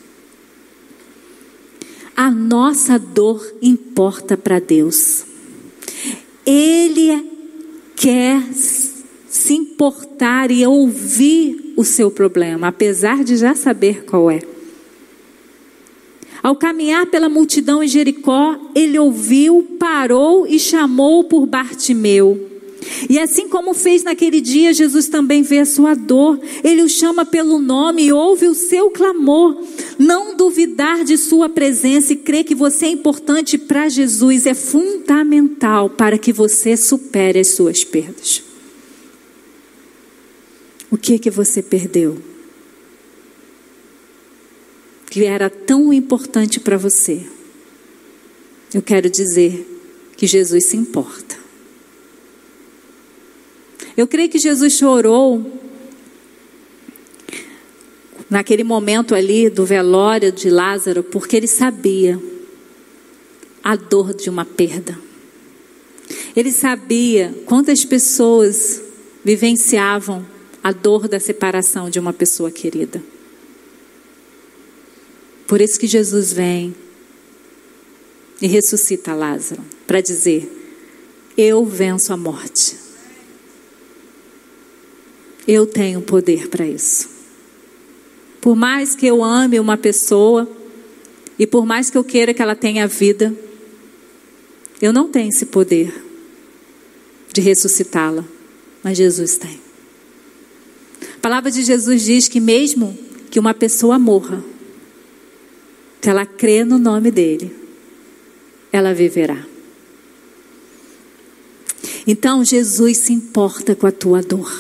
[2.16, 5.24] A nossa dor importa para Deus.
[6.46, 7.26] Ele
[7.96, 14.59] quer se importar e ouvir o seu problema, apesar de já saber qual é.
[16.42, 22.50] Ao caminhar pela multidão em Jericó, ele ouviu, parou e chamou por Bartimeu.
[23.10, 26.40] E assim como fez naquele dia, Jesus também vê a sua dor.
[26.64, 29.62] Ele o chama pelo nome e ouve o seu clamor.
[29.98, 35.90] Não duvidar de sua presença e crer que você é importante para Jesus é fundamental
[35.90, 38.42] para que você supere as suas perdas.
[40.90, 42.18] O que que você perdeu?
[45.10, 47.26] Que era tão importante para você,
[48.74, 49.66] eu quero dizer
[50.16, 51.38] que Jesus se importa.
[53.98, 55.60] Eu creio que Jesus chorou
[58.30, 62.22] naquele momento ali do velório de Lázaro, porque ele sabia
[63.64, 64.98] a dor de uma perda.
[66.36, 68.82] Ele sabia quantas pessoas
[69.26, 70.26] vivenciavam
[70.64, 73.02] a dor da separação de uma pessoa querida.
[75.50, 76.76] Por isso que Jesus vem
[78.40, 80.48] e ressuscita Lázaro para dizer:
[81.36, 82.78] Eu venço a morte.
[85.48, 87.10] Eu tenho poder para isso.
[88.40, 90.48] Por mais que eu ame uma pessoa
[91.40, 93.36] e por mais que eu queira que ela tenha vida,
[94.80, 95.92] eu não tenho esse poder
[97.34, 98.24] de ressuscitá-la,
[98.84, 99.60] mas Jesus tem.
[101.16, 102.96] A palavra de Jesus diz que mesmo
[103.32, 104.44] que uma pessoa morra,
[106.02, 107.56] se ela crê no nome dele,
[108.72, 109.46] ela viverá.
[112.08, 114.52] Então Jesus se importa com a tua dor.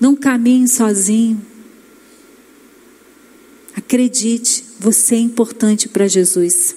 [0.00, 1.44] Não caminhe sozinho.
[3.76, 6.76] Acredite, você é importante para Jesus.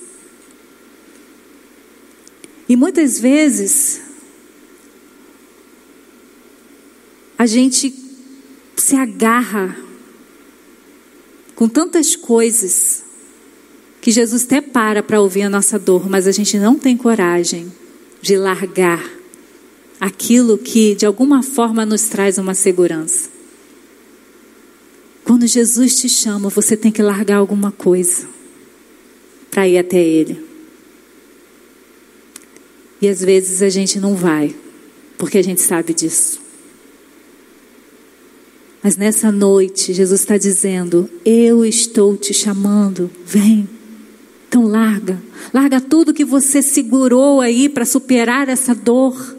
[2.67, 4.01] E muitas vezes
[7.37, 7.93] a gente
[8.75, 9.86] se agarra
[11.57, 13.03] com tantas coisas
[13.99, 17.73] que Jesus até para para ouvir a nossa dor, mas a gente não tem coragem
[18.21, 19.03] de largar
[19.99, 23.31] aquilo que de alguma forma nos traz uma segurança.
[25.23, 28.27] Quando Jesus te chama, você tem que largar alguma coisa
[29.49, 30.45] para ir até Ele.
[33.01, 34.55] E às vezes a gente não vai,
[35.17, 36.46] porque a gente sabe disso.
[38.87, 43.67] Mas nessa noite, Jesus está dizendo: Eu estou te chamando, vem.
[44.47, 45.21] Então larga,
[45.53, 49.35] larga tudo que você segurou aí para superar essa dor.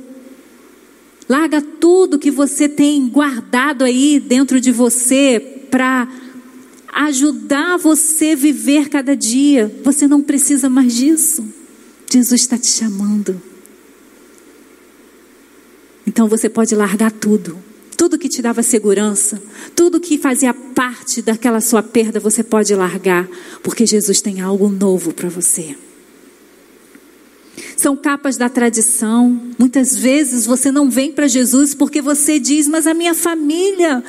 [1.26, 5.40] Larga tudo que você tem guardado aí dentro de você
[5.70, 6.06] para
[6.92, 9.74] ajudar você a viver cada dia.
[9.82, 11.42] Você não precisa mais disso.
[12.12, 13.40] Jesus está te chamando.
[16.06, 17.66] Então você pode largar tudo
[17.98, 19.42] tudo que te dava segurança,
[19.74, 23.28] tudo que fazia parte daquela sua perda, você pode largar,
[23.60, 25.76] porque Jesus tem algo novo para você.
[27.76, 29.40] São capas da tradição.
[29.58, 34.02] Muitas vezes você não vem para Jesus porque você diz: Mas a minha família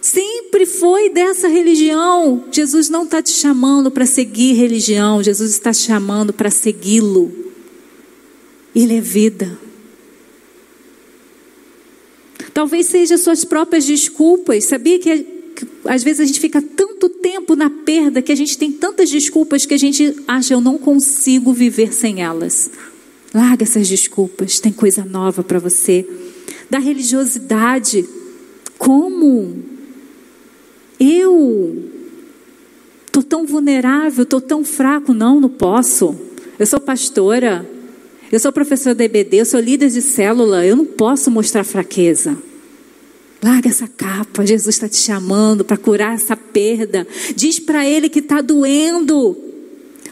[0.00, 2.44] Sempre foi dessa religião.
[2.50, 7.30] Jesus não está te chamando para seguir religião, Jesus está te chamando para segui-lo.
[8.74, 9.58] Ele é vida.
[12.52, 14.64] Talvez seja suas próprias desculpas.
[14.64, 15.18] Sabia que,
[15.54, 19.10] que às vezes a gente fica tanto tempo na perda que a gente tem tantas
[19.10, 22.70] desculpas que a gente acha eu não consigo viver sem elas.
[23.32, 26.06] Larga essas desculpas, tem coisa nova para você.
[26.68, 28.08] Da religiosidade,
[28.76, 29.56] como
[30.98, 31.90] eu
[33.12, 36.14] tô tão vulnerável, tô tão fraco, não, não posso.
[36.58, 37.68] Eu sou pastora,
[38.30, 42.36] eu sou professor da EBD, eu sou líder de célula, eu não posso mostrar fraqueza.
[43.42, 47.06] Larga essa capa, Jesus está te chamando para curar essa perda.
[47.34, 49.49] Diz para ele que está doendo.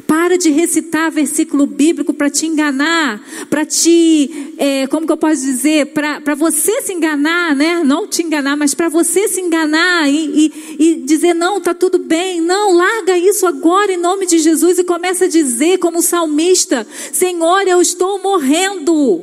[0.09, 5.43] Para de recitar versículo bíblico para te enganar, para te, é, como que eu posso
[5.43, 7.83] dizer, para você se enganar, né?
[7.85, 10.15] Não te enganar, mas para você se enganar e,
[10.47, 12.41] e, e dizer, não, tá tudo bem.
[12.41, 17.69] Não, larga isso agora em nome de Jesus e começa a dizer, como salmista: Senhor,
[17.69, 19.21] eu estou morrendo,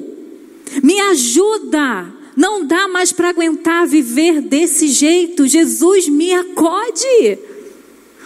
[0.83, 2.13] me ajuda.
[2.35, 5.47] Não dá mais para aguentar viver desse jeito.
[5.47, 7.39] Jesus, me acode.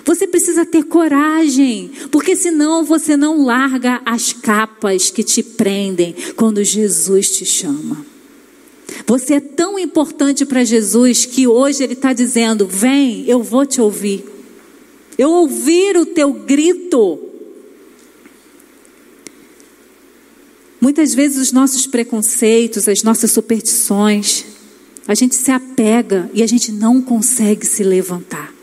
[0.05, 6.63] Você precisa ter coragem, porque senão você não larga as capas que te prendem quando
[6.63, 8.05] Jesus te chama.
[9.05, 13.81] Você é tão importante para Jesus que hoje Ele está dizendo: Vem, eu vou te
[13.81, 14.23] ouvir.
[15.17, 17.19] Eu ouvir o teu grito.
[20.79, 24.45] Muitas vezes os nossos preconceitos, as nossas superstições,
[25.05, 28.58] a gente se apega e a gente não consegue se levantar.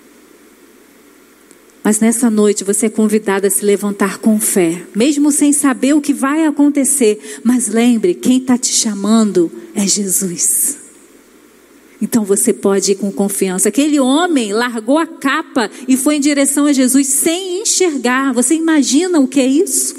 [1.87, 6.01] Mas nessa noite você é convidado a se levantar com fé, mesmo sem saber o
[6.01, 7.39] que vai acontecer.
[7.45, 10.78] Mas lembre, quem está te chamando é Jesus.
[12.03, 13.68] Então você pode ir com confiança.
[13.68, 18.32] Aquele homem largou a capa e foi em direção a Jesus sem enxergar.
[18.32, 19.95] Você imagina o que é isso?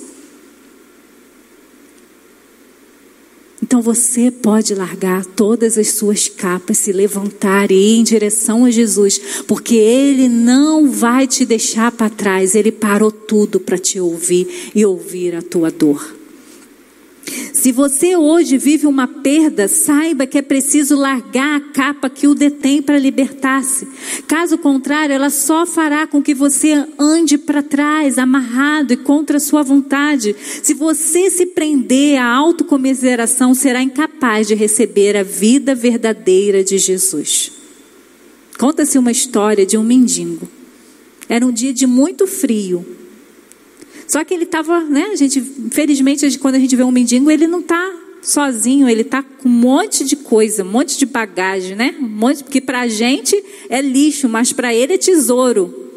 [3.68, 8.72] Então você pode largar todas as suas capas, se levantar e ir em direção a
[8.72, 14.72] Jesus, porque Ele não vai te deixar para trás, Ele parou tudo para te ouvir
[14.74, 16.17] e ouvir a tua dor.
[17.54, 22.34] Se você hoje vive uma perda, saiba que é preciso largar a capa que o
[22.34, 23.88] detém para libertar-se.
[24.28, 29.42] Caso contrário, ela só fará com que você ande para trás, amarrado e contra a
[29.42, 30.36] sua vontade.
[30.40, 37.52] Se você se prender à autocomiseração, será incapaz de receber a vida verdadeira de Jesus.
[38.58, 40.48] Conta-se uma história de um mendigo.
[41.28, 42.97] Era um dia de muito frio.
[44.08, 45.10] Só que ele estava, né?
[45.12, 49.22] A gente, infelizmente, quando a gente vê um mendigo, ele não está sozinho, ele está
[49.22, 51.96] com um monte de coisa, um monte de bagagem, né?
[52.00, 55.88] Um monte, porque para a gente é lixo, mas para ele é tesouro.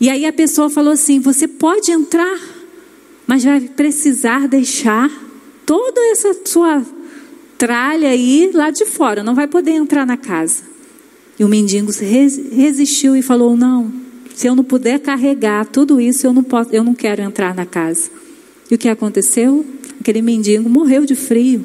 [0.00, 2.40] E aí a pessoa falou assim: você pode entrar,
[3.24, 5.10] mas vai precisar deixar
[5.64, 6.84] toda essa sua
[7.56, 10.64] tralha aí lá de fora, não vai poder entrar na casa.
[11.38, 14.01] E o mendigo resistiu e falou: não,
[14.34, 17.66] se eu não puder carregar tudo isso, eu não, posso, eu não quero entrar na
[17.66, 18.10] casa.
[18.70, 19.64] E o que aconteceu?
[20.00, 21.64] Aquele mendigo morreu de frio.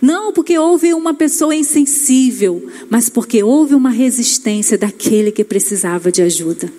[0.00, 6.22] Não porque houve uma pessoa insensível, mas porque houve uma resistência daquele que precisava de
[6.22, 6.72] ajuda.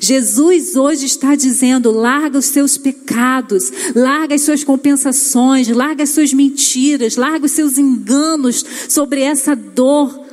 [0.00, 6.32] Jesus hoje está dizendo: larga os seus pecados, larga as suas compensações, larga as suas
[6.32, 10.27] mentiras, larga os seus enganos sobre essa dor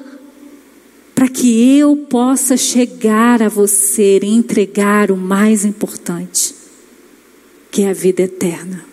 [1.16, 6.54] para que eu possa chegar a você e entregar o mais importante,
[7.72, 8.86] que é a vida eterna.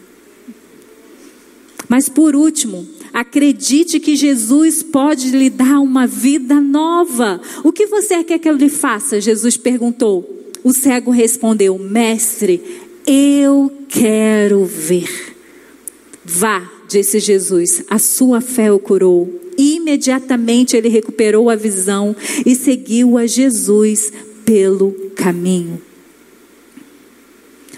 [1.89, 7.41] Mas por último, acredite que Jesus pode lhe dar uma vida nova.
[7.65, 9.21] O que você quer que eu lhe faça?
[9.21, 10.49] Jesus perguntou.
[10.63, 12.63] O cego respondeu: Mestre,
[13.05, 15.35] eu quero ver.
[16.25, 19.42] Vá, disse Jesus, a sua fé o curou.
[19.57, 24.13] Imediatamente ele recuperou a visão e seguiu a Jesus
[24.45, 25.81] pelo caminho.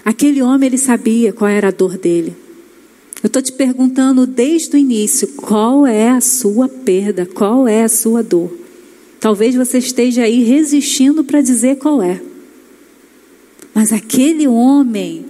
[0.03, 2.35] Aquele homem, ele sabia qual era a dor dele.
[3.23, 7.25] Eu estou te perguntando desde o início: qual é a sua perda?
[7.25, 8.55] Qual é a sua dor?
[9.19, 12.21] Talvez você esteja aí resistindo para dizer qual é.
[13.73, 15.25] Mas aquele homem,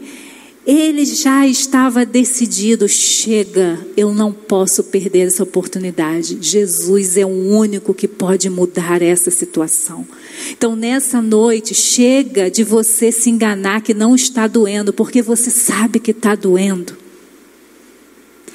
[0.65, 6.39] ele já estava decidido: chega, eu não posso perder essa oportunidade.
[6.41, 10.07] Jesus é o único que pode mudar essa situação.
[10.49, 15.99] Então, nessa noite, chega de você se enganar que não está doendo, porque você sabe
[15.99, 16.97] que está doendo.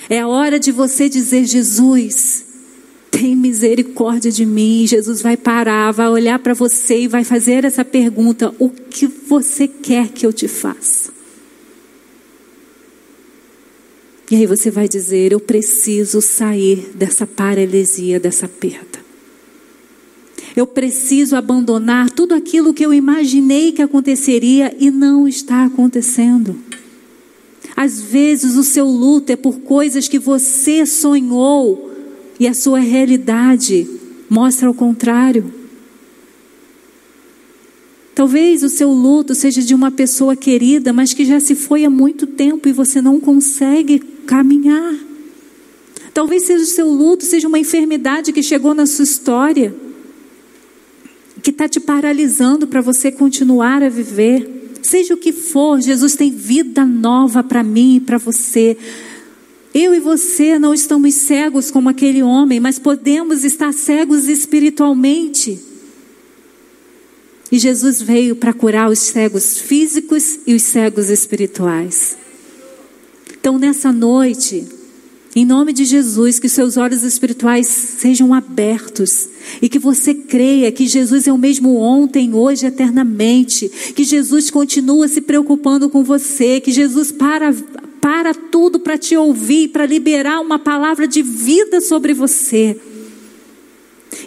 [0.08, 2.44] É hora de você dizer: Jesus,
[3.08, 4.84] tem misericórdia de mim.
[4.84, 9.68] Jesus vai parar, vai olhar para você e vai fazer essa pergunta: O que você
[9.68, 11.19] quer que eu te faça?
[14.30, 19.00] E aí você vai dizer: Eu preciso sair dessa paralisia, dessa perda.
[20.54, 26.56] Eu preciso abandonar tudo aquilo que eu imaginei que aconteceria e não está acontecendo.
[27.76, 31.90] Às vezes o seu luto é por coisas que você sonhou
[32.38, 33.88] e a sua realidade
[34.28, 35.52] mostra o contrário.
[38.14, 41.90] Talvez o seu luto seja de uma pessoa querida, mas que já se foi há
[41.90, 44.94] muito tempo e você não consegue caminhar.
[46.14, 49.74] Talvez seja o seu luto, seja uma enfermidade que chegou na sua história,
[51.42, 54.76] que está te paralisando para você continuar a viver.
[54.82, 58.76] Seja o que for, Jesus tem vida nova para mim e para você.
[59.74, 65.58] Eu e você não estamos cegos como aquele homem, mas podemos estar cegos espiritualmente.
[67.50, 72.16] E Jesus veio para curar os cegos físicos e os cegos espirituais.
[73.40, 74.66] Então, nessa noite,
[75.34, 79.28] em nome de Jesus, que seus olhos espirituais sejam abertos
[79.62, 85.08] e que você creia que Jesus é o mesmo ontem, hoje, eternamente, que Jesus continua
[85.08, 87.54] se preocupando com você, que Jesus para
[88.00, 92.80] para tudo para te ouvir, para liberar uma palavra de vida sobre você.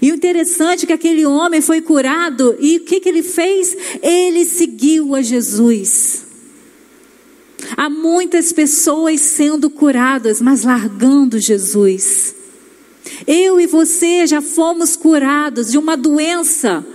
[0.01, 3.76] E o interessante é que aquele homem foi curado e o que, que ele fez?
[4.01, 6.24] Ele seguiu a Jesus.
[7.78, 12.36] Há muitas pessoas sendo curadas, mas largando Jesus.
[13.28, 16.86] Eu e você já fomos curados de uma doença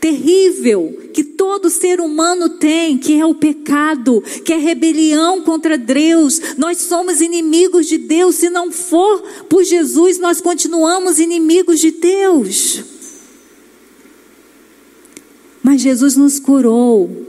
[0.00, 6.40] terrível que todo ser humano tem, que é o pecado, que é rebelião contra Deus.
[6.56, 8.36] Nós somos inimigos de Deus.
[8.36, 12.84] Se não for por Jesus, nós continuamos inimigos de Deus.
[15.62, 17.26] Mas Jesus nos curou.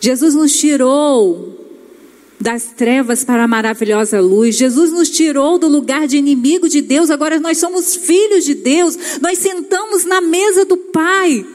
[0.00, 1.51] Jesus nos tirou
[2.42, 4.56] das trevas para a maravilhosa luz.
[4.56, 8.98] Jesus nos tirou do lugar de inimigo de Deus, agora nós somos filhos de Deus.
[9.20, 11.46] Nós sentamos na mesa do Pai.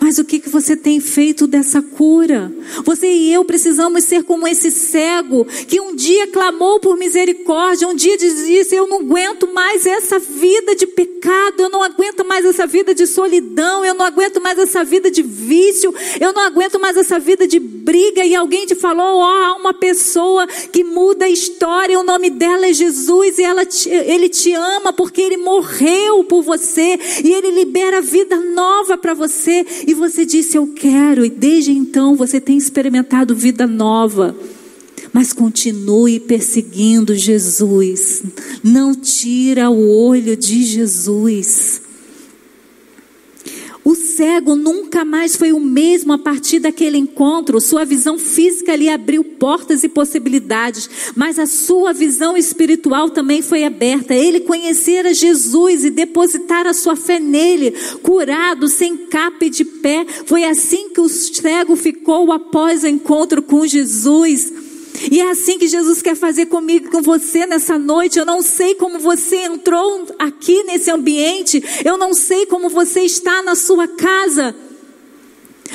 [0.00, 2.52] Mas o que, que você tem feito dessa cura?
[2.84, 7.94] Você e eu precisamos ser como esse cego que um dia clamou por misericórdia, um
[7.94, 12.66] dia dizia: Eu não aguento mais essa vida de pecado, eu não aguento mais essa
[12.66, 16.96] vida de solidão, eu não aguento mais essa vida de vício, eu não aguento mais
[16.96, 18.24] essa vida de briga.
[18.24, 22.30] E alguém te falou: Ó, oh, há uma pessoa que muda a história, o nome
[22.30, 27.32] dela é Jesus e ela te, ele te ama porque ele morreu por você e
[27.32, 32.40] ele libera vida nova para você e você disse eu quero, e desde então você
[32.40, 34.36] tem experimentado vida nova.
[35.12, 38.22] Mas continue perseguindo Jesus.
[38.62, 41.80] Não tira o olho de Jesus.
[43.86, 47.60] O cego nunca mais foi o mesmo a partir daquele encontro.
[47.60, 53.62] Sua visão física lhe abriu portas e possibilidades, mas a sua visão espiritual também foi
[53.62, 54.12] aberta.
[54.12, 60.04] Ele conhecera Jesus e depositar a sua fé nele, curado, sem capa e de pé.
[60.24, 64.65] Foi assim que o cego ficou após o encontro com Jesus.
[65.10, 68.18] E é assim que Jesus quer fazer comigo, com você nessa noite.
[68.18, 71.62] Eu não sei como você entrou aqui nesse ambiente.
[71.84, 74.54] Eu não sei como você está na sua casa.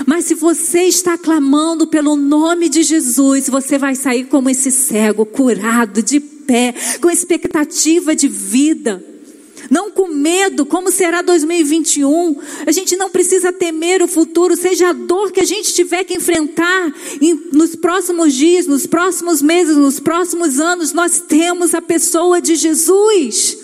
[0.05, 5.25] Mas se você está clamando pelo nome de Jesus, você vai sair como esse cego,
[5.25, 9.03] curado, de pé, com expectativa de vida
[9.71, 12.35] não com medo, como será 2021.
[12.67, 16.13] A gente não precisa temer o futuro, seja a dor que a gente tiver que
[16.13, 16.93] enfrentar
[17.53, 23.57] nos próximos dias, nos próximos meses, nos próximos anos, nós temos a pessoa de Jesus.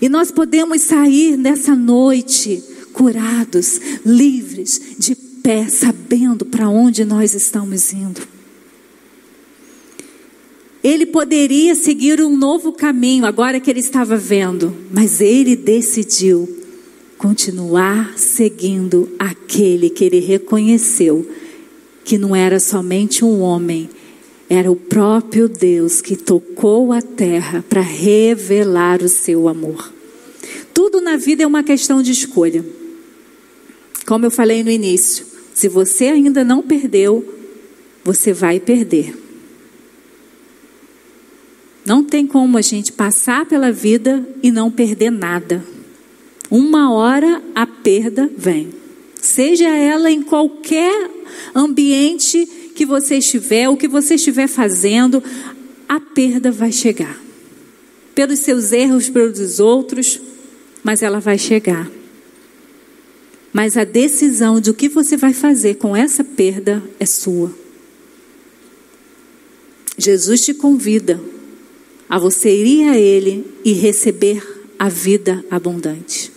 [0.00, 7.92] E nós podemos sair nessa noite curados, livres, de pé, sabendo para onde nós estamos
[7.92, 8.35] indo.
[10.96, 16.48] Ele poderia seguir um novo caminho agora que ele estava vendo, mas ele decidiu
[17.18, 21.30] continuar seguindo aquele que ele reconheceu
[22.02, 23.90] que não era somente um homem,
[24.48, 29.92] era o próprio Deus que tocou a terra para revelar o seu amor.
[30.72, 32.64] Tudo na vida é uma questão de escolha.
[34.06, 37.22] Como eu falei no início, se você ainda não perdeu,
[38.02, 39.25] você vai perder.
[41.86, 45.64] Não tem como a gente passar pela vida e não perder nada.
[46.50, 48.70] Uma hora a perda vem.
[49.22, 51.08] Seja ela em qualquer
[51.54, 55.22] ambiente que você estiver, o que você estiver fazendo,
[55.88, 57.24] a perda vai chegar.
[58.16, 60.18] pelos seus erros, pelos outros,
[60.82, 61.88] mas ela vai chegar.
[63.52, 67.52] Mas a decisão de o que você vai fazer com essa perda é sua.
[69.98, 71.20] Jesus te convida
[72.08, 74.42] a você ir a Ele e receber
[74.78, 76.32] a vida abundante.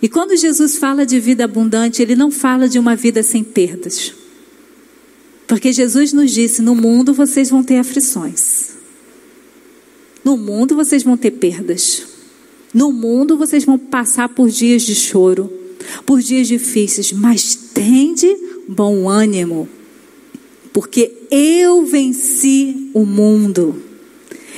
[0.00, 4.14] E quando Jesus fala de vida abundante, Ele não fala de uma vida sem perdas.
[5.46, 8.76] Porque Jesus nos disse: no mundo vocês vão ter aflições.
[10.24, 12.06] No mundo vocês vão ter perdas.
[12.72, 15.50] No mundo vocês vão passar por dias de choro,
[16.04, 18.28] por dias difíceis, mas tende
[18.68, 19.66] bom ânimo,
[20.72, 23.87] porque eu venci o mundo.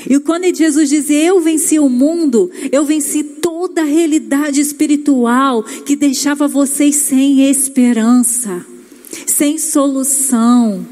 [0.09, 5.97] E quando Jesus diz eu venci o mundo, eu venci toda a realidade espiritual que
[5.97, 8.65] deixava vocês sem esperança,
[9.27, 10.87] sem solução.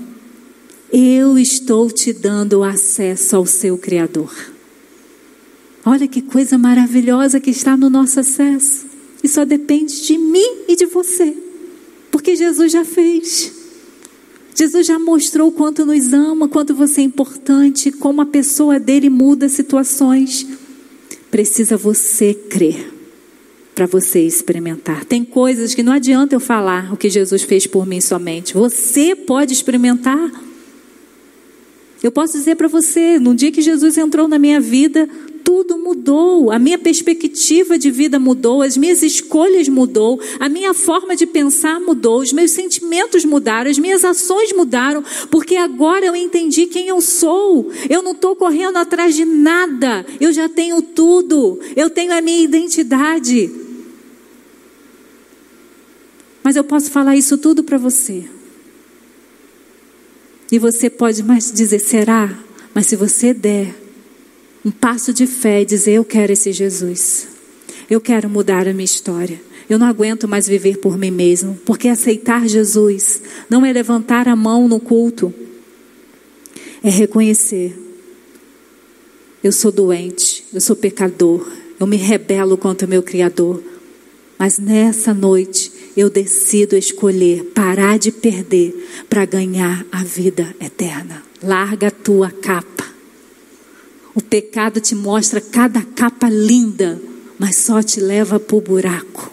[0.92, 4.32] Eu estou te dando acesso ao seu Criador.
[5.84, 8.86] Olha que coisa maravilhosa que está no nosso acesso.
[9.22, 11.34] E só depende de mim e de você.
[12.10, 13.57] Porque Jesus já fez.
[14.58, 19.48] Jesus já mostrou quanto nos ama, quanto você é importante, como a pessoa dele muda
[19.48, 20.44] situações.
[21.30, 22.92] Precisa você crer
[23.72, 25.04] para você experimentar.
[25.04, 28.54] Tem coisas que não adianta eu falar o que Jesus fez por mim somente.
[28.54, 30.28] Você pode experimentar.
[32.02, 35.08] Eu posso dizer para você, no dia que Jesus entrou na minha vida,
[35.48, 41.16] tudo mudou, a minha perspectiva de vida mudou, as minhas escolhas mudou, a minha forma
[41.16, 46.66] de pensar mudou, os meus sentimentos mudaram, as minhas ações mudaram, porque agora eu entendi
[46.66, 47.72] quem eu sou.
[47.88, 52.42] Eu não estou correndo atrás de nada, eu já tenho tudo, eu tenho a minha
[52.42, 53.50] identidade.
[56.44, 58.28] Mas eu posso falar isso tudo para você.
[60.52, 62.38] E você pode mais dizer, será?
[62.74, 63.87] Mas se você der,
[64.68, 67.26] um passo de fé e dizer: Eu quero esse Jesus.
[67.88, 69.40] Eu quero mudar a minha história.
[69.68, 74.36] Eu não aguento mais viver por mim mesmo, porque aceitar Jesus não é levantar a
[74.36, 75.32] mão no culto,
[76.82, 77.78] é reconhecer:
[79.42, 81.50] eu sou doente, eu sou pecador,
[81.80, 83.62] eu me rebelo contra o meu Criador,
[84.38, 88.74] mas nessa noite eu decido escolher parar de perder
[89.08, 91.22] para ganhar a vida eterna.
[91.42, 92.77] Larga a tua capa.
[94.18, 97.00] O pecado te mostra cada capa linda,
[97.38, 99.32] mas só te leva para o buraco.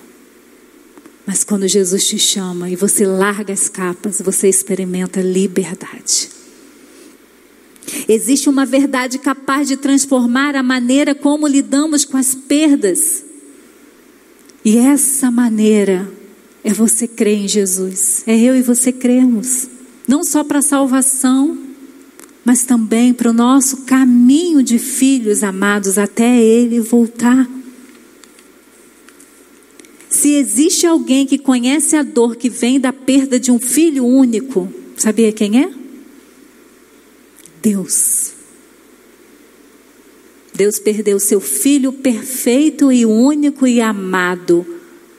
[1.26, 6.30] Mas quando Jesus te chama e você larga as capas, você experimenta liberdade.
[8.08, 13.26] Existe uma verdade capaz de transformar a maneira como lidamos com as perdas.
[14.64, 16.08] E essa maneira
[16.64, 18.22] é você crer em Jesus.
[18.28, 19.68] É eu e você cremos.
[20.08, 21.65] Não só para salvação,
[22.46, 27.50] mas também para o nosso caminho de filhos amados até Ele voltar.
[30.08, 34.72] Se existe alguém que conhece a dor que vem da perda de um filho único,
[34.96, 35.74] sabia quem é?
[37.62, 38.34] Deus.
[40.54, 44.66] Deus perdeu seu filho perfeito e único e amado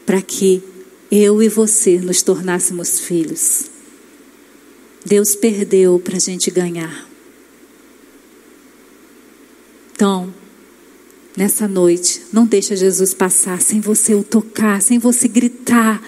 [0.07, 0.63] para que
[1.11, 3.67] eu e você nos tornássemos filhos.
[5.05, 7.16] Deus perdeu para a gente ganhar.
[9.97, 10.29] Então,
[11.35, 16.03] nessa noite, não deixa Jesus passar sem você o tocar, sem você gritar,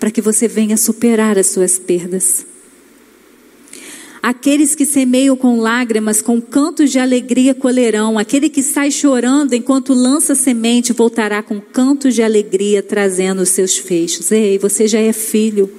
[0.00, 2.44] para que você venha superar as suas perdas.
[4.20, 8.18] Aqueles que semeiam com lágrimas, com cantos de alegria colherão.
[8.18, 13.78] Aquele que sai chorando enquanto lança semente, voltará com cantos de alegria, trazendo os seus
[13.78, 14.32] feixes.
[14.32, 15.70] Ei, você já é filho.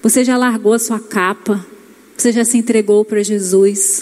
[0.00, 1.66] Você já largou a sua capa.
[2.16, 3.97] Você já se entregou para Jesus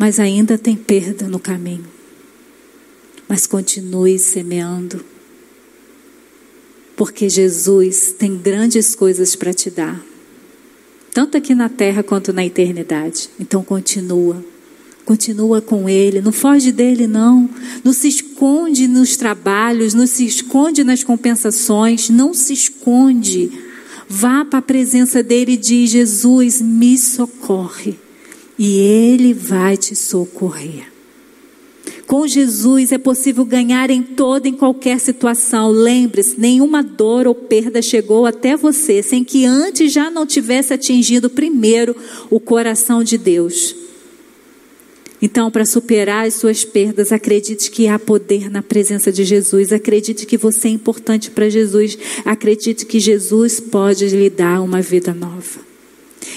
[0.00, 1.84] mas ainda tem perda no caminho.
[3.28, 5.04] Mas continue semeando,
[6.96, 10.02] porque Jesus tem grandes coisas para te dar,
[11.12, 13.28] tanto aqui na terra quanto na eternidade.
[13.38, 14.42] Então continua.
[15.04, 17.50] Continua com Ele, não foge dele, não.
[17.84, 23.50] Não se esconde nos trabalhos, não se esconde nas compensações, não se esconde.
[24.08, 27.98] Vá para a presença dele e diz: Jesus, me socorre
[28.62, 30.92] e Ele vai te socorrer.
[32.06, 35.70] Com Jesus é possível ganhar em toda e em qualquer situação.
[35.70, 41.30] Lembre-se, nenhuma dor ou perda chegou até você sem que antes já não tivesse atingido
[41.30, 41.96] primeiro
[42.28, 43.74] o coração de Deus.
[45.22, 49.72] Então, para superar as suas perdas, acredite que há poder na presença de Jesus.
[49.72, 51.96] Acredite que você é importante para Jesus.
[52.26, 55.69] Acredite que Jesus pode lhe dar uma vida nova.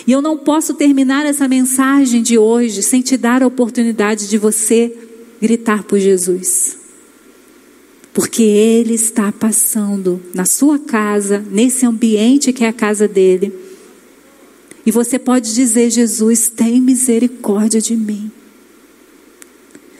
[0.08, 4.38] E eu não posso terminar essa mensagem de hoje sem te dar a oportunidade de
[4.38, 4.96] você
[5.42, 6.78] gritar por Jesus.
[8.14, 13.52] Porque Ele está passando na sua casa, nesse ambiente que é a casa dele.
[14.86, 18.32] E você pode dizer: Jesus, tem misericórdia de mim.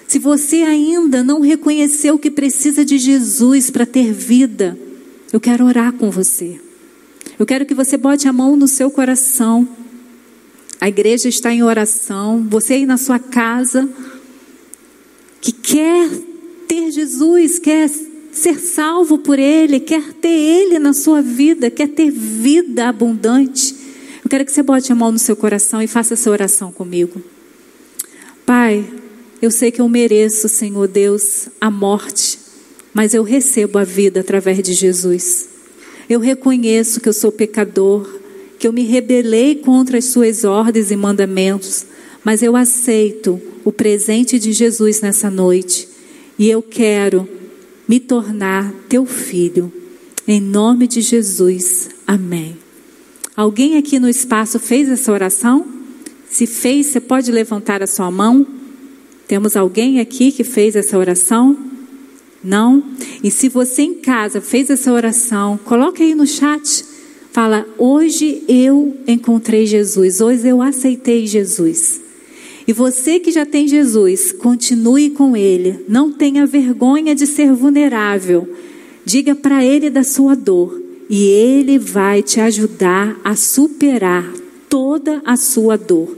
[0.08, 4.78] Se você ainda não reconheceu que precisa de Jesus para ter vida,
[5.32, 6.60] eu quero orar com você.
[7.40, 9.68] Eu quero que você bote a mão no seu coração.
[10.80, 12.46] A igreja está em oração.
[12.50, 13.90] Você aí na sua casa,
[15.42, 16.10] que quer
[16.68, 17.90] ter Jesus, quer
[18.32, 23.76] ser salvo por Ele, quer ter Ele na sua vida, quer ter vida abundante.
[24.24, 27.22] Eu quero que você bote a mão no seu coração e faça essa oração comigo.
[28.46, 28.86] Pai,
[29.42, 32.40] eu sei que eu mereço, Senhor Deus, a morte,
[32.94, 35.53] mas eu recebo a vida através de Jesus.
[36.10, 38.08] Eu reconheço que eu sou pecador,
[38.60, 41.86] que eu me rebelei contra as suas ordens e mandamentos,
[42.24, 45.88] mas eu aceito o presente de Jesus nessa noite
[46.38, 47.28] e eu quero
[47.88, 49.72] me tornar teu filho.
[50.28, 51.90] Em nome de Jesus.
[52.08, 52.58] Amém.
[53.36, 55.66] Alguém aqui no espaço fez essa oração?
[56.30, 58.46] Se fez, você pode levantar a sua mão.
[59.28, 61.58] Temos alguém aqui que fez essa oração?
[62.44, 62.84] Não?
[63.24, 66.84] E se você em casa fez essa oração, coloque aí no chat.
[67.32, 72.02] Fala: "Hoje eu encontrei Jesus, hoje eu aceitei Jesus".
[72.68, 75.86] E você que já tem Jesus, continue com ele.
[75.88, 78.48] Não tenha vergonha de ser vulnerável.
[79.06, 84.32] Diga para ele da sua dor e ele vai te ajudar a superar
[84.70, 86.18] toda a sua dor.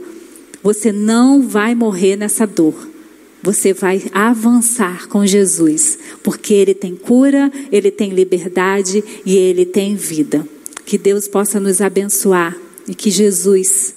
[0.62, 2.95] Você não vai morrer nessa dor
[3.46, 9.94] você vai avançar com Jesus, porque Ele tem cura, Ele tem liberdade e Ele tem
[9.94, 10.44] vida.
[10.84, 12.56] Que Deus possa nos abençoar
[12.88, 13.94] e que Jesus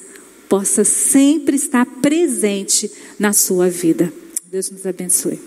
[0.48, 4.14] possa sempre estar presente na sua vida.
[4.52, 5.40] Deus nos abençoe.